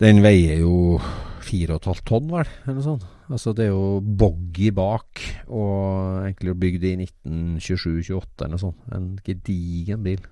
[0.00, 1.00] Den veier jo
[1.44, 3.08] 4,5 tonn, vel, eller noe sånt.
[3.30, 8.86] Altså, det er jo boggy bak, og egentlig bygd i 1927-28 eller noe sånt.
[8.96, 10.24] En gedigen bil.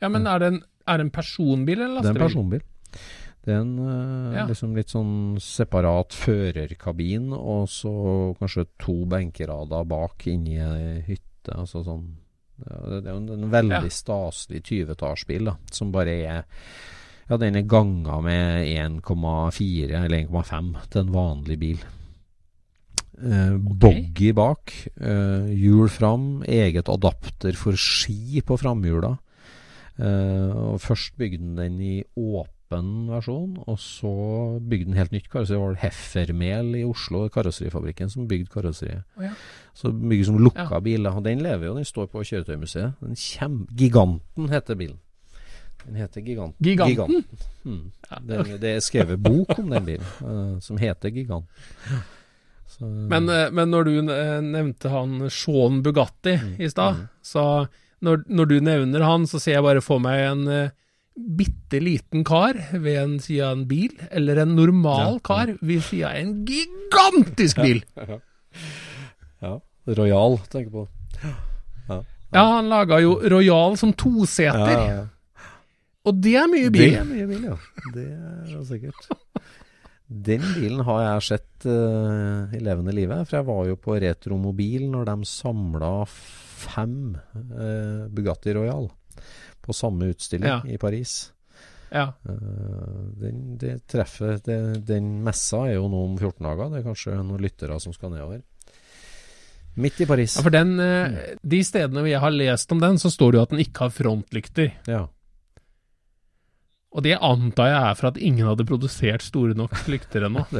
[0.00, 2.62] Ja, men er det en, er det en personbil eller Det er en personbil.
[3.40, 4.46] Det er en uh, Ja.
[4.50, 7.92] liksom litt sånn separat førerkabin, og så
[8.40, 11.54] kanskje to benkerader bak inni ei hytte.
[11.56, 12.04] Altså sånn
[12.60, 13.94] ja, Det er jo en, en veldig Ja.
[13.96, 16.44] staselig 20-tallsbil som bare er
[17.30, 21.78] Ja, den er ganga med 1,4 eller 1,5 til en vanlig bil.
[23.22, 29.18] Eh, Boggy bak, eh, hjul fram, eget adapter for ski på framhjula.
[30.00, 34.10] Eh, og først bygde den den i åpen versjon, og så
[34.62, 35.56] bygde den helt nytt karosseri.
[35.58, 39.02] Det var Heffermel i Oslo, karosserifabrikken, som bygde karosseriet.
[39.18, 39.32] Oh, ja.
[39.74, 40.80] Så bygger som lukka Ja.
[40.80, 41.10] biler.
[41.10, 42.92] Og den lever jo, den står på Kjøretøymuseet.
[43.00, 44.98] Den kjem, Giganten heter bilen.
[45.86, 46.64] Den heter Giganten.
[46.64, 47.24] Giganten?
[47.64, 47.90] Mm.
[48.28, 51.44] Den, det er skrevet bok om den bilen, uh, som heter Gigant.
[52.70, 57.66] Så, Men, eh, men når du nevnte han Sean Bugatti Mm, i stad, så
[58.04, 60.70] når, når du nevner han, så ser jeg bare for meg en uh,
[61.36, 65.82] bitte liten kar ved en side av en bil, eller en normal Ja, kar ved
[65.84, 67.82] sida av en gigantisk bil.
[69.44, 69.56] ja.
[69.90, 70.86] Royal, tenker på.
[72.30, 75.48] Ja, han laga jo Royal som toseter, Ja, ja.
[76.06, 76.92] og det er mye bil.
[76.92, 77.56] Det er mye bil, ja.
[77.96, 79.08] Det er jo sikkert.
[80.10, 83.26] Den bilen har jeg sett uh, i levende livet.
[83.28, 85.90] For jeg var jo på Retromobil når de samla
[86.60, 88.88] fem eh, Bugatti Royal
[89.60, 90.60] på samme utstilling Ja.
[90.64, 91.32] i Paris.
[91.90, 92.12] Ja.
[92.28, 96.70] Eh, den, det treffer, det, den messa er jo nå om 14 dager.
[96.70, 98.42] Det er kanskje noen lyttere som skal nedover.
[99.80, 100.36] Midt i Paris.
[100.36, 103.38] Ja, for den, eh, De stedene vi jeg har lest om den, så står det
[103.38, 104.72] jo at den ikke har frontlykter.
[104.90, 105.04] Ja.
[106.90, 110.42] Og det antar jeg er for at ingen hadde produsert store nok lykter ennå.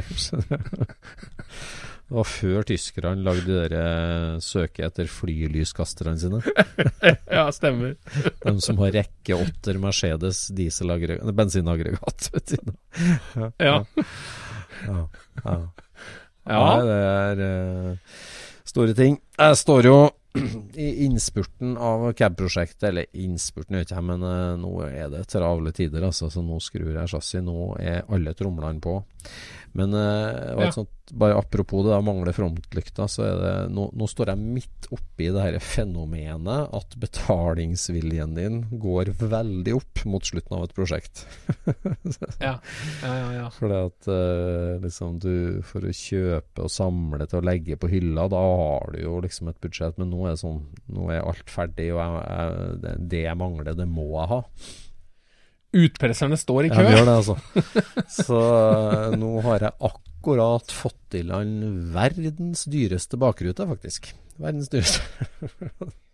[2.11, 6.40] Det var før tyskerne lagde de der eh, søke etter flylyskasterne sine.
[7.38, 7.92] ja, stemmer.
[8.42, 12.30] De som har rekke åtter Mercedes Bensinaggregat.
[12.34, 12.56] vet.
[13.38, 13.50] Ja.
[13.62, 13.78] Ja.
[15.44, 15.58] ja.
[16.50, 16.61] Ja.
[16.64, 18.14] Nei, det er uh,
[18.66, 19.20] store ting.
[19.38, 19.98] Jeg står jo
[20.78, 26.02] i innspurten av cab-prosjektet, eller innspurten vet jeg, men uh, nå er det travle tider,
[26.06, 27.42] altså, så nå skrur jeg chassis.
[27.46, 28.96] Nå er alle tromlene på.
[29.78, 30.76] Men uh, det var et Ja.
[30.80, 34.88] sånt, bare apropos det da, mangler frontlykta, så er det nå, nå står jeg midt
[34.94, 41.24] oppi det her fenomenet at betalingsviljen din går veldig opp mot slutten av et prosjekt.
[42.40, 42.54] Ja,
[43.02, 43.30] ja, ja.
[43.36, 43.46] ja.
[43.52, 48.24] Fordi at eh, liksom du For å kjøpe og samle til å legge på hylla,
[48.32, 49.98] da har du jo liksom et budsjett.
[50.00, 53.74] Men nå er sånn Nå er alt ferdig, og jeg, jeg, det, det jeg mangler,
[53.78, 54.40] det må jeg ha.
[55.80, 56.86] Utpresserne står i Ja, kø.
[56.90, 57.36] gjør det, altså.
[58.26, 60.06] Så eh, nå har jeg akkurat
[60.72, 64.14] fått i land verdens dyreste bakrute, faktisk.
[64.36, 65.00] Verdens dyreste.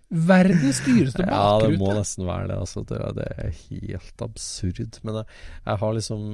[0.08, 1.36] Verdens dyreste bakrute?
[1.36, 2.60] Ja, det må nesten være det.
[2.62, 5.00] Altså, det, er helt absurd.
[5.02, 5.26] Men jeg,
[5.64, 6.26] jeg har liksom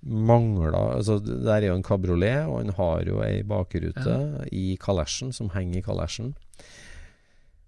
[0.00, 4.14] mangla altså, der er jo en kabriolet, og han har jo ei bakrute
[4.52, 6.32] i kalesjen, som henger i kalesjen.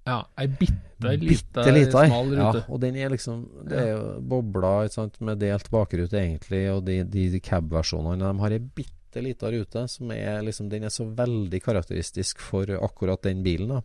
[0.03, 2.49] Ja, ei bitte lita, smal ja.
[2.49, 2.65] rute.
[2.73, 4.01] Og den er liksom Det er jo
[4.33, 4.89] bobla
[5.21, 9.89] med delt bakrute, egentlig, og de, de, de cab-versjonene de har ei bitte lita rute
[9.89, 13.83] som er liksom Den er så veldig karakteristisk for akkurat den bilen, da.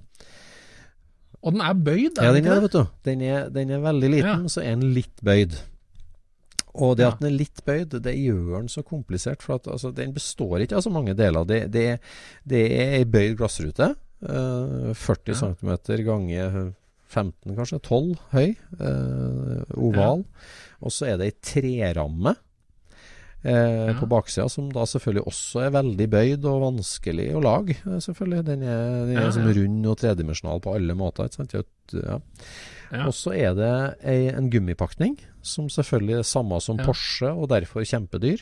[1.44, 2.62] Og den er bøyd, er Ja, den er, det?
[2.64, 2.86] vet du.
[3.04, 4.48] Den er, den er veldig liten, Ja.
[4.48, 5.54] så er den litt bøyd.
[6.76, 7.10] Og det Ja.
[7.12, 9.42] at den er litt bøyd, det gjør den så komplisert.
[9.42, 11.44] For at altså, den består ikke av så mange deler.
[11.46, 12.00] Det, det,
[12.46, 13.96] det er ei bøyd glassrute.
[14.22, 15.54] eh, 40 Ja.
[15.54, 16.74] cm ganger
[17.08, 17.80] 15, kanskje.
[17.82, 18.56] 12 høy.
[18.80, 20.26] eh, oval.
[20.82, 22.36] Og så er det ei treramme.
[23.44, 27.78] Eh, på baksida, som da selvfølgelig også er veldig bøyd og vanskelig å lage.
[27.86, 28.46] eh, selvfølgelig.
[28.46, 29.54] Den er, den er Ja, ja.
[29.60, 31.26] rund og tredimensjonal på alle måter.
[31.30, 31.54] Ikke sant?
[31.94, 32.14] Ja.
[32.92, 33.04] Ja.
[33.08, 33.72] Og så er det
[34.08, 36.86] ei, en gummipakning, som selvfølgelig er samme som Ja.
[36.88, 38.40] Porsche, og derfor kjempedyr.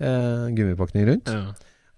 [0.00, 1.28] Eh, gummipakning rundt.
[1.28, 1.52] Ja.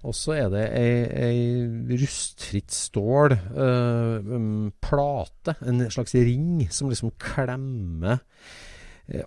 [0.06, 7.10] Og så er det ei, ei rustfritt stål eh, plate, en slags ring, som liksom
[7.18, 8.20] klemmer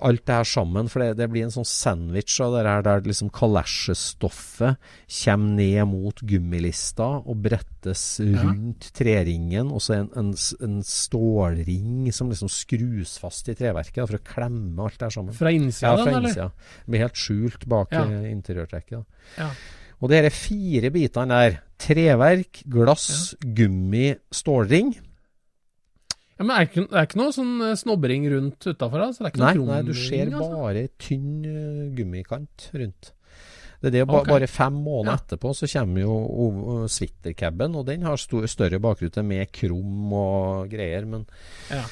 [0.03, 0.89] alt det her sammen.
[0.91, 4.75] For det, det blir en sånn sandwich av det her der liksom kalesjestoffet
[5.23, 8.41] kommer ned mot gummilista og brettes Ja.
[8.43, 9.71] rundt treringen.
[9.71, 10.34] Og så en, en,
[10.67, 15.15] en stålring som liksom skrus fast i treverket da, for å klemme alt det her
[15.15, 15.34] sammen.
[15.38, 16.53] Fra innsida, Ja, den, fra eller?
[16.84, 18.03] Det blir helt skjult bak Ja.
[18.03, 19.05] eh, interiørtrekket.
[19.39, 19.49] Ja.
[20.01, 21.57] Og det er fire bitene der.
[21.80, 24.93] Treverk, glass, gummi, stålring.
[26.39, 29.01] Ja, men er det ikke, det er ikke noe sånn eh, snobbering rundt utafor?
[29.09, 29.25] Altså?
[29.27, 30.51] Nei, nei, du ser altså?
[30.55, 33.09] bare tynn uh, gummikant rundt.
[33.79, 34.31] Det er det, ba, okay.
[34.33, 35.19] Bare fem måneder Ja.
[35.19, 40.71] etterpå så kommer jo uh, Swittercaben, og den har stor, større bakrute med krum og
[40.71, 41.07] greier.
[41.07, 41.27] Men,
[41.71, 41.83] Ja.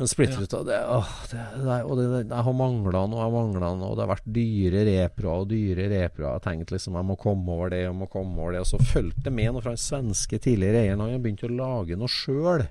[0.00, 3.92] Men splitterruta det, åh, det, det, og det, Jeg har mangla noe, jeg mangla noe.
[3.98, 6.30] det har vært dyre reproer og dyre reproer.
[6.38, 8.62] Jeg tenkte liksom jeg må komme over det, jeg må komme over det.
[8.64, 11.04] Og så fulgte det med noe fra den svenske tidligere eieren.
[11.04, 12.64] Han har begynt å lage noe sjøl,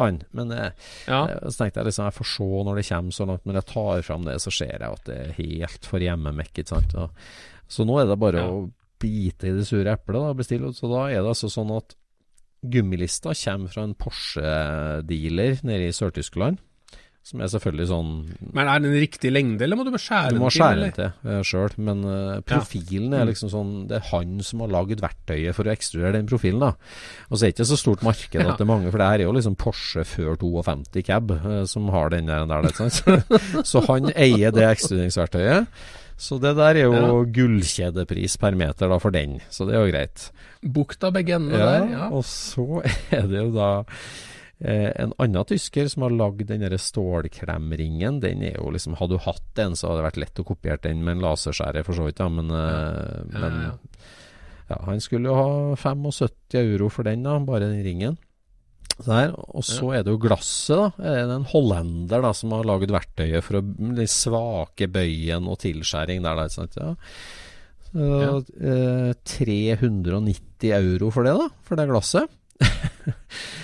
[0.00, 0.22] han.
[0.32, 0.72] Men eh,
[1.06, 1.20] Ja.
[1.28, 3.68] Eh, Så tenkte jeg liksom jeg får se når det kommer så langt, men jeg
[3.74, 6.72] tar fram det, så ser jeg at det er helt for hjemmemekket.
[7.70, 8.48] Så nå er det bare Ja.
[8.48, 8.70] å
[9.00, 10.72] bite i det sure eplet og bestille.
[10.72, 11.94] Så da er det altså sånn at
[12.60, 16.58] gummilista kommer fra en Porsche-dealer nede i Sør-Tyskland.
[17.22, 18.12] Som er selvfølgelig sånn
[18.56, 21.10] Men er den riktig lengde, eller må du bare skjære Du må skjære den til
[21.28, 23.28] uh, sjøl, men uh, profilen er Mm.
[23.28, 26.72] liksom sånn Det er han som har lagd verktøyet for å ekstrudere den profilen, da.
[27.28, 28.48] Og så er det ikke så stort marked Ja.
[28.54, 31.64] at det er mange, for det her er jo liksom Porsche før 52 cab uh,
[31.68, 33.30] som har den der, der ikke sant?
[33.70, 35.68] så han eier det ekstruderingsverktøyet.
[36.20, 39.92] Så det der er jo gullkjedepris per meter da for den, så det er jo
[39.92, 40.26] greit.
[40.60, 42.08] Bukta begge endene Ja, der, ja.
[42.12, 43.70] og så er det jo da
[44.60, 48.20] eh, en annen tysker som har lagd den stålklemringen.
[48.24, 50.82] Den er jo liksom Hadde du hatt en, så hadde det vært lett å kopiere
[50.88, 53.76] den med en laserskjærer, for så vidt, da, men, eh, Ja, men ja,
[54.70, 58.18] ja, han skulle jo ha 75 euro for den, da, bare den ringen.
[59.00, 61.08] Der, og så er det jo glasset, da.
[61.08, 65.56] Er det en hollender da som har laget verktøyet for å den svake bøyen og
[65.62, 66.66] tilskjæring der, da.
[66.76, 66.90] Ja.
[67.90, 68.10] Så,
[68.60, 71.48] eh, 390 euro for det, da.
[71.66, 72.36] For det glasset.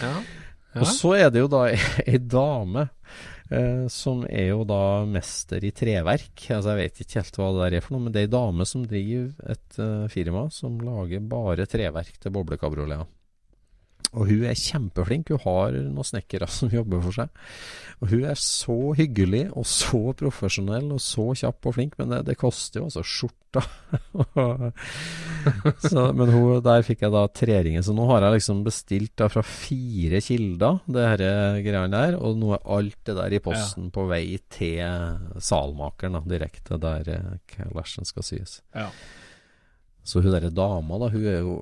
[0.02, 0.14] ja.
[0.82, 1.66] Og så er det jo da
[2.06, 2.88] ei dame
[3.50, 6.34] eh, som er jo da mester i treverk.
[6.50, 8.34] Altså Jeg vet ikke helt hva det der er for noe, men det er ei
[8.36, 13.08] dame som driver et eh, firma som lager bare treverk til boblekabrioleter.
[14.16, 15.32] Og hun er kjempeflink.
[15.34, 17.42] Hun har noen snekkere som jobber for seg.
[18.04, 22.22] Og hun er så hyggelig og så profesjonell og så kjapp og flink, men det,
[22.28, 23.62] det koster jo altså skjorta.
[25.88, 27.84] så, men hun, der fikk jeg da treringen.
[27.86, 32.18] Så nå har jeg liksom bestilt da fra fire kilder, det her greiene der.
[32.20, 37.14] Og nå er alt det der i posten på vei til salmakeren, da, direkte der
[37.16, 38.60] eh, skal syes.
[38.76, 38.90] Ja.
[40.06, 41.56] Så hun derre dama, da, hun er jo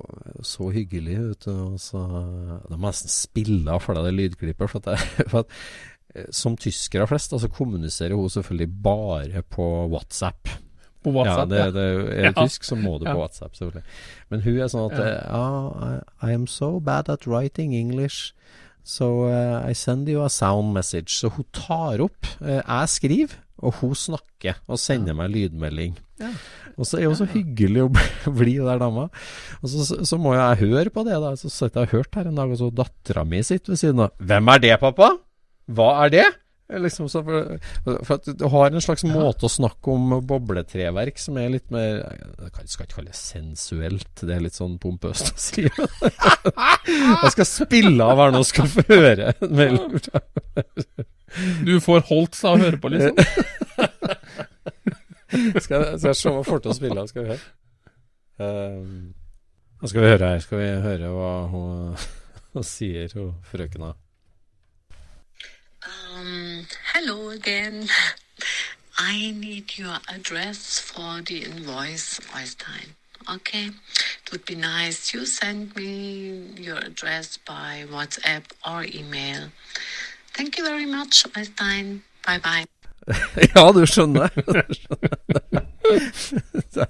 [0.45, 1.77] så hyggelig, vet du.
[1.81, 1.97] Så,
[2.69, 4.69] da må nesten spille av for deg det lydklippet.
[4.69, 5.55] For at, jeg, for at
[6.13, 10.53] eh, som tyskere flest, altså kommuniserer hun selvfølgelig bare på WhatsApp.
[11.05, 11.65] På WhatsApp, ja.
[11.69, 12.45] Det, det, er du Ja.
[12.45, 13.13] tysk, så må du Ja.
[13.17, 13.83] på WhatsApp, selvfølgelig.
[14.29, 15.09] Men hun er sånn at Ja.
[15.09, 15.89] eh, ja,
[16.21, 18.33] I, I am so bad at writing English.
[18.85, 21.17] So uh, I send you a sound message.
[21.17, 22.29] Så hun tar opp.
[22.37, 23.33] Uh, jeg skriver,
[23.65, 25.97] og hun snakker og sender meg lydmelding.
[26.21, 26.31] Ja.
[26.75, 27.91] Og så er hun så hyggelig å
[28.39, 29.07] bli der dama.
[29.61, 31.33] Og så, så, så må jeg høre på det, da.
[31.39, 34.03] Så sitter jeg og hørt her en dag, og så dattera mi sitter ved siden
[34.05, 34.15] av.
[34.21, 35.15] Hvem er det, pappa?
[35.75, 36.27] Hva er det?
[36.65, 41.37] Liksom så for, for at du har en slags måte å snakke om bobletreverk som
[41.37, 45.35] er litt mer Jeg skal ikke kalle det sensuelt, det er litt sånn pompøst å
[45.37, 45.67] si.
[46.89, 49.35] Jeg skal spille av her nå, skal få høre.
[51.67, 53.15] Du får holdt seg å høre på, liksom.
[55.65, 57.45] skal, skal jeg se om jeg får til å spille av, skal vi høre.
[58.39, 59.13] Um,
[59.83, 60.39] skal vi høre her.
[60.43, 62.05] Skal vi høre hva hun,
[62.55, 63.93] hun sier, hun frøkena.
[65.85, 67.87] Um, hello again.
[68.97, 72.95] I need your address for the invoice, Oystein.
[73.29, 79.49] Okay, it would be nice you send me your address by WhatsApp or email.
[80.33, 82.03] Thank you very much, Einstein.
[82.25, 82.65] Bye bye.
[83.55, 84.29] ja, du skjønner.
[86.73, 86.87] Det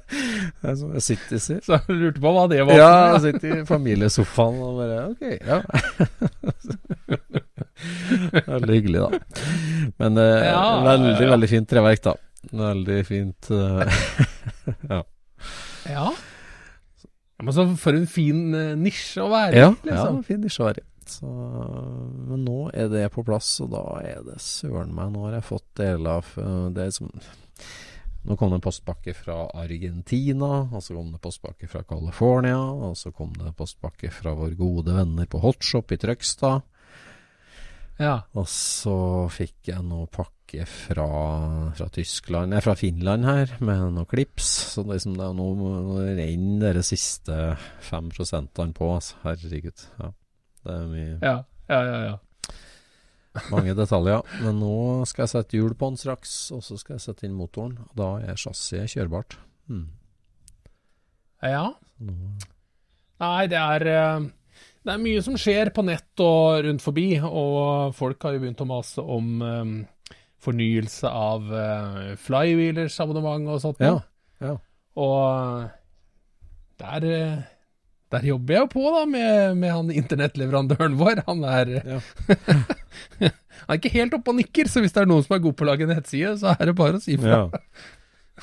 [0.64, 1.60] er som jeg sitter, sier.
[1.66, 2.80] Så jeg lurte på hva det var.
[2.80, 5.60] Ja, jeg sitter i familiesofaen og bare Ok, ja.
[8.54, 9.20] veldig hyggelig, da.
[10.02, 11.30] Men eh, Ja, veldig, ja.
[11.34, 12.16] veldig fint treverk, da.
[12.56, 13.52] Veldig fint.
[13.52, 14.00] eh,
[14.94, 15.02] ja.
[15.86, 16.08] Ja.
[17.44, 20.22] men så for en fin eh, nisje å være Ja, liksom.
[20.22, 20.88] ja fin nisje å være i.
[21.06, 21.30] Så,
[22.26, 25.46] men nå er det på plass, og da er det søren meg Nå har jeg
[25.52, 27.12] fått deler av eh, det som
[28.26, 32.96] Nå kom det en postpakke fra Argentina, og så kom det postpakke fra California, og
[32.98, 36.64] så kom det postpakke fra våre gode venner på Hotshop i Trøgstad.
[38.02, 38.16] Ja.
[38.36, 38.96] Og så
[39.32, 41.08] fikk jeg noe pakke fra,
[41.76, 44.50] fra Tyskland, nei, fra Finland her, med noen klips.
[44.74, 47.40] Så det, liksom, det er nå nå renner de siste
[47.84, 49.20] fem prosentene på, altså.
[49.24, 49.88] Herregud.
[50.02, 50.12] Ja.
[50.66, 51.36] Det er mye Ja,
[51.70, 52.00] ja, ja.
[52.10, 53.44] ja.
[53.54, 54.26] mange detaljer.
[54.44, 54.78] Men nå
[55.10, 57.78] skal jeg sette hjul på den straks, og så skal jeg sette inn motoren.
[57.90, 59.38] Og da er chassiset kjørbart.
[59.70, 59.88] Hmm.
[61.44, 61.70] ja.
[62.04, 62.16] Nå,
[63.16, 64.26] Nei, det er eh,
[64.86, 68.62] Det er mye som skjer på nett og rundt forbi, og folk har jo begynt
[68.62, 69.74] å mase om um,
[70.46, 73.82] fornyelse av uh, Flywheelers abonnement og sånt.
[73.82, 73.98] ja.
[74.46, 74.56] ja.
[74.96, 75.66] Og
[76.80, 77.42] der, eh,
[78.14, 81.24] der jobber jeg jo på, da, med, med han internettleverandøren vår.
[81.28, 82.00] Han er, Ja.
[83.20, 85.58] han er ikke helt oppe og nikker, så hvis det er noen som er god
[85.60, 87.42] på å lage nettside, så er det bare å si fra.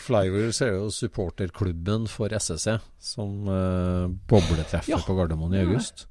[0.02, 5.00] Flywheels er jo supporterklubben for SSC, som uh, bobletreffer Ja.
[5.04, 6.06] på Gardermoen i august.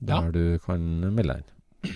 [0.00, 0.30] Der Ja.
[0.30, 0.80] du kan
[1.14, 1.94] melde deg inn.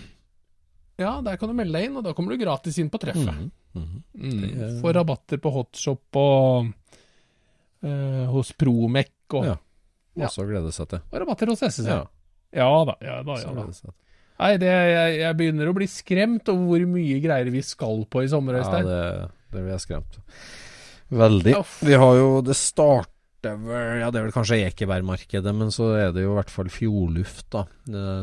[1.00, 3.24] Ja, der kan du melde deg inn, og da kommer du gratis inn på treffet.
[3.26, 4.02] Mm, -hmm.
[4.14, 4.30] Mm.
[4.30, 4.60] -hmm.
[4.60, 6.72] er- Får rabatter på Hotshop og
[7.82, 9.56] eh, hos Promec og, Ja.
[10.16, 10.28] Ja.
[10.28, 11.00] Glede seg til.
[11.12, 11.86] og rabatter hos SSC.
[11.88, 12.04] Ja,
[12.52, 12.84] Ja.
[12.84, 13.36] da, ja da.
[13.36, 13.92] Ja, da.
[14.40, 18.22] Nei, det, jeg, jeg begynner å bli skremt over hvor mye greier vi skal på
[18.24, 20.18] i sommer, Ja, det, det blir jeg skremt.
[21.10, 21.54] Veldig.
[21.82, 23.10] Vi har jo Det starter
[23.42, 26.68] vel Ja, det er vel kanskje Ekebergmarkedet, men så er det jo i hvert fall
[26.68, 27.64] Fjordluft, da.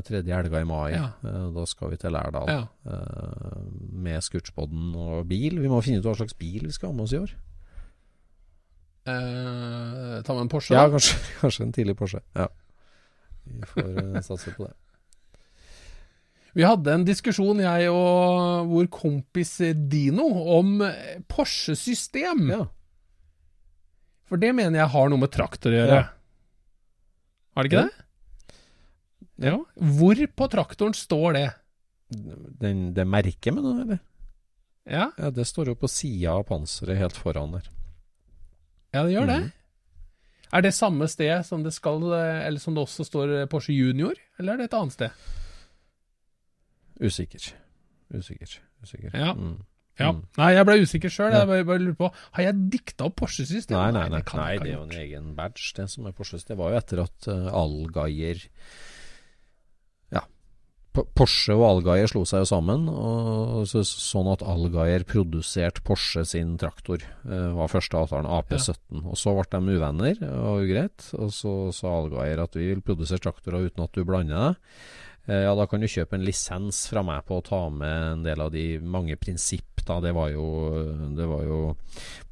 [0.05, 0.91] Tredje helga i mai.
[0.93, 1.07] Ja.
[1.25, 2.59] Eh, Da skal vi til Lærdal Ja.
[2.85, 3.57] eh,
[3.91, 5.57] med Scootspoden og bil.
[5.59, 7.33] Vi må finne ut hva slags bil vi skal ha med oss i år.
[9.07, 10.75] Eh, ta med en Porsche.
[10.75, 12.21] Ja, kanskje, kanskje en tidlig Porsche.
[12.35, 12.47] Ja.
[13.47, 14.73] Vi får eh, satse på det.
[16.57, 19.51] Vi hadde en diskusjon, jeg og vår kompis
[19.91, 20.25] Dino,
[20.57, 20.79] om
[21.29, 22.47] Porsche-system.
[22.49, 22.63] Ja.
[24.27, 25.99] For det mener jeg har noe med traktor å gjøre.
[26.01, 26.07] Ja.
[27.55, 28.03] Har det ikke det?
[29.47, 29.55] Ja.
[29.97, 31.45] Hvor på traktoren står det?
[32.61, 33.99] Den, det merket med det, eller?
[34.87, 37.65] Ja, Ja, det står jo på sida av panseret helt foran der.
[38.95, 39.39] ja det gjør det.
[39.41, 39.53] Mhm.
[40.55, 44.53] Er det samme sted som det skal, eller som det også står Porsche Junior, eller
[44.53, 45.11] er det et annet sted?
[47.03, 47.49] Usikker.
[48.15, 48.53] Usikker.
[48.81, 49.11] Usikker.
[49.13, 49.33] Ja.
[49.35, 49.57] Mm.
[49.97, 50.11] Ja.
[50.13, 50.25] Mm.
[50.37, 51.31] Nei, jeg ble usikker sjøl.
[51.33, 51.41] Ja.
[51.41, 53.77] Jeg bare, bare lurer på Har jeg dikta opp Porsche-system?
[53.77, 56.45] Nei, nei, nei, det nei det er jo en egen badge, det som er Porsches.
[56.47, 58.43] Det var jo etter at uh, Allgaier
[60.13, 60.21] Ja.
[60.97, 66.55] Porsche og Allgaier slo seg jo sammen, og så, sånn at Allgaier produserte Porsche sin
[66.61, 67.01] traktor.
[67.25, 69.01] Uh, var første avtalen AP17.
[69.01, 71.09] Og så ble de uvenner, og greit.
[71.17, 74.79] Og så sa Allgaier at vi vil produsere traktorer uten at du blander deg.
[75.27, 78.23] Eh, Ja, da kan du kjøpe en lisens fra meg på å ta med en
[78.23, 79.99] del av de mange prinsipp, da.
[80.03, 80.45] Det var jo,
[81.15, 81.59] det var jo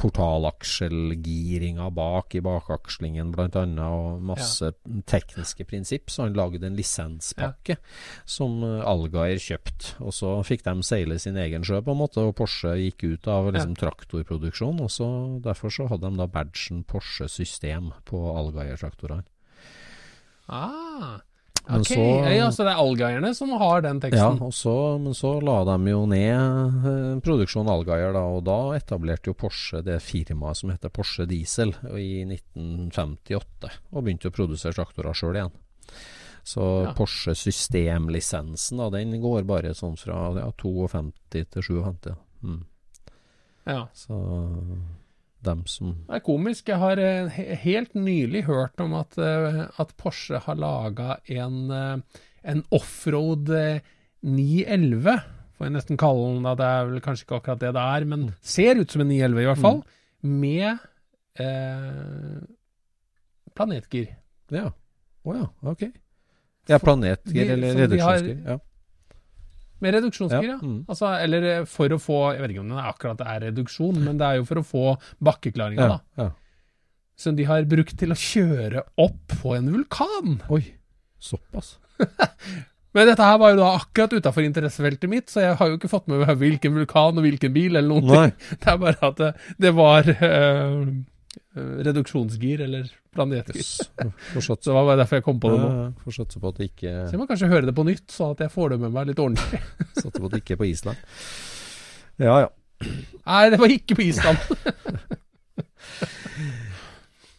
[0.01, 4.71] portalakselgiringa bak i bakakslingen, blant annet, og masse
[5.07, 6.09] tekniske prinsipp.
[6.11, 7.77] Så han lagde en lisenspakke
[8.25, 9.95] som eh, Allgaier kjøpte.
[10.03, 13.27] Og så fikk de seile sin egen sjø, på en måte, og Porsche gikk ut
[13.31, 14.79] av liksom, traktorproduksjon.
[14.83, 15.07] Og så,
[15.43, 19.23] derfor så hadde de da badgen Porsche System på Allgaier-traktorene.
[20.51, 21.19] Ah,
[21.67, 21.87] Men ok.
[21.87, 24.41] så- ja, så det er Allgeierne som har den Ja, teksten?
[24.41, 29.31] og så, men så la de jo ned eh, produksjonen Allgeier, da, og da etablerte
[29.31, 35.13] jo Porsche det firmaet som heter Porsche Diesel i 1958, og begynte å produsere traktorer
[35.17, 35.51] sjøl igjen.
[36.45, 36.93] Så Ja.
[36.93, 42.15] Porsche systemlisensen, da, den går bare sånn fra ja, 52 til 57.
[42.43, 42.63] Mm.
[43.65, 43.87] Ja.
[43.95, 44.13] Så
[45.45, 46.69] dem som Det er komisk.
[46.71, 52.21] Jeg har eh, helt nylig hørt om at, eh, at Porsche har laga en, eh,
[52.43, 53.79] en offroad eh,
[54.25, 55.19] 911.
[55.55, 56.55] Får jeg nesten kalle den da.
[56.59, 59.41] Det er vel kanskje ikke akkurat det det er, men ser ut som en 911
[59.43, 59.83] i hvert fall.
[60.25, 60.67] Med
[61.39, 62.39] eh,
[63.55, 64.09] planetgir.
[64.53, 64.69] Ja.
[65.25, 65.85] Å ja, ok.
[66.69, 68.39] Ja, planetgir eller reduksjonsgir.
[68.45, 68.57] Ja.
[69.85, 70.57] Med reduksjonsgir, ja.
[70.61, 70.79] Mm.
[70.89, 73.43] Altså, eller eh, for å få Jeg vet ikke om det er akkurat det er
[73.49, 74.85] reduksjon, men det er jo for å få
[75.29, 76.23] bakkeklaringa, Ja, da.
[76.25, 76.31] ja.
[77.15, 80.39] Som de har brukt til å kjøre opp på en vulkan.
[80.51, 80.63] Oi,
[81.23, 81.77] såpass.
[82.95, 85.89] Men dette her var jo da akkurat utafor interessefeltet mitt, så jeg har jo ikke
[85.91, 88.21] fått med meg hvilken vulkan og hvilken bil eller noen Nei.
[88.31, 88.57] ting.
[88.63, 89.31] Det er bare at det,
[89.65, 90.77] det var eh,
[91.55, 93.61] reduksjonsgir eller planetgir.
[93.61, 93.89] Yes.
[93.95, 95.69] Det var det derfor jeg kom på det nå.
[96.03, 98.35] Får satse på at det ikke Så jeg må kanskje høre det på nytt, sånn
[98.35, 99.61] at jeg får det med meg litt ordentlig.
[100.01, 101.11] Satse på at det ikke er på Island.
[102.21, 102.49] Ja ja.
[102.85, 104.37] Nei, det var ikke på Island.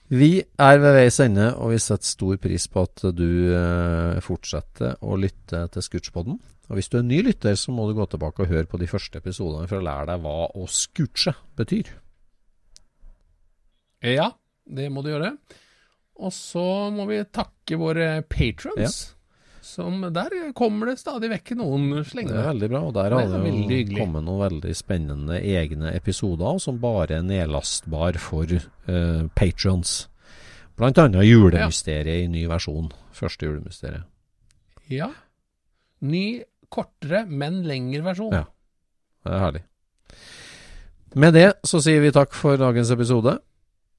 [0.07, 5.01] Vi er ved veis ende, og vi setter stor pris på at du eh, fortsetter
[5.03, 6.37] å lytte til Scootspodden.
[6.71, 8.87] Og hvis du er ny lytter, så må du gå tilbake og høre på de
[8.91, 11.91] første episodene for å lære deg hva å scooche betyr.
[14.05, 14.31] Ja,
[14.67, 15.37] det må du gjøre.
[16.17, 19.13] Og så må vi takke våre patrons.
[19.67, 23.33] Som Der kommer det stadig vekk noen Det er veldig bra, og der har er
[23.43, 30.07] det jo kommet noen veldig spennende egne episoder som bare er nedlastbar for uh, patrons.
[30.79, 32.93] Blant annet julemysteriet i ny versjon.
[33.17, 34.07] Første julemysteriet.
[34.93, 35.11] Ja.
[36.07, 38.37] Ny, kortere, men lengre versjon.
[38.37, 38.45] Ja.
[39.27, 39.65] Det er herlig.
[41.17, 43.39] Med det så sier vi takk for dagens episode,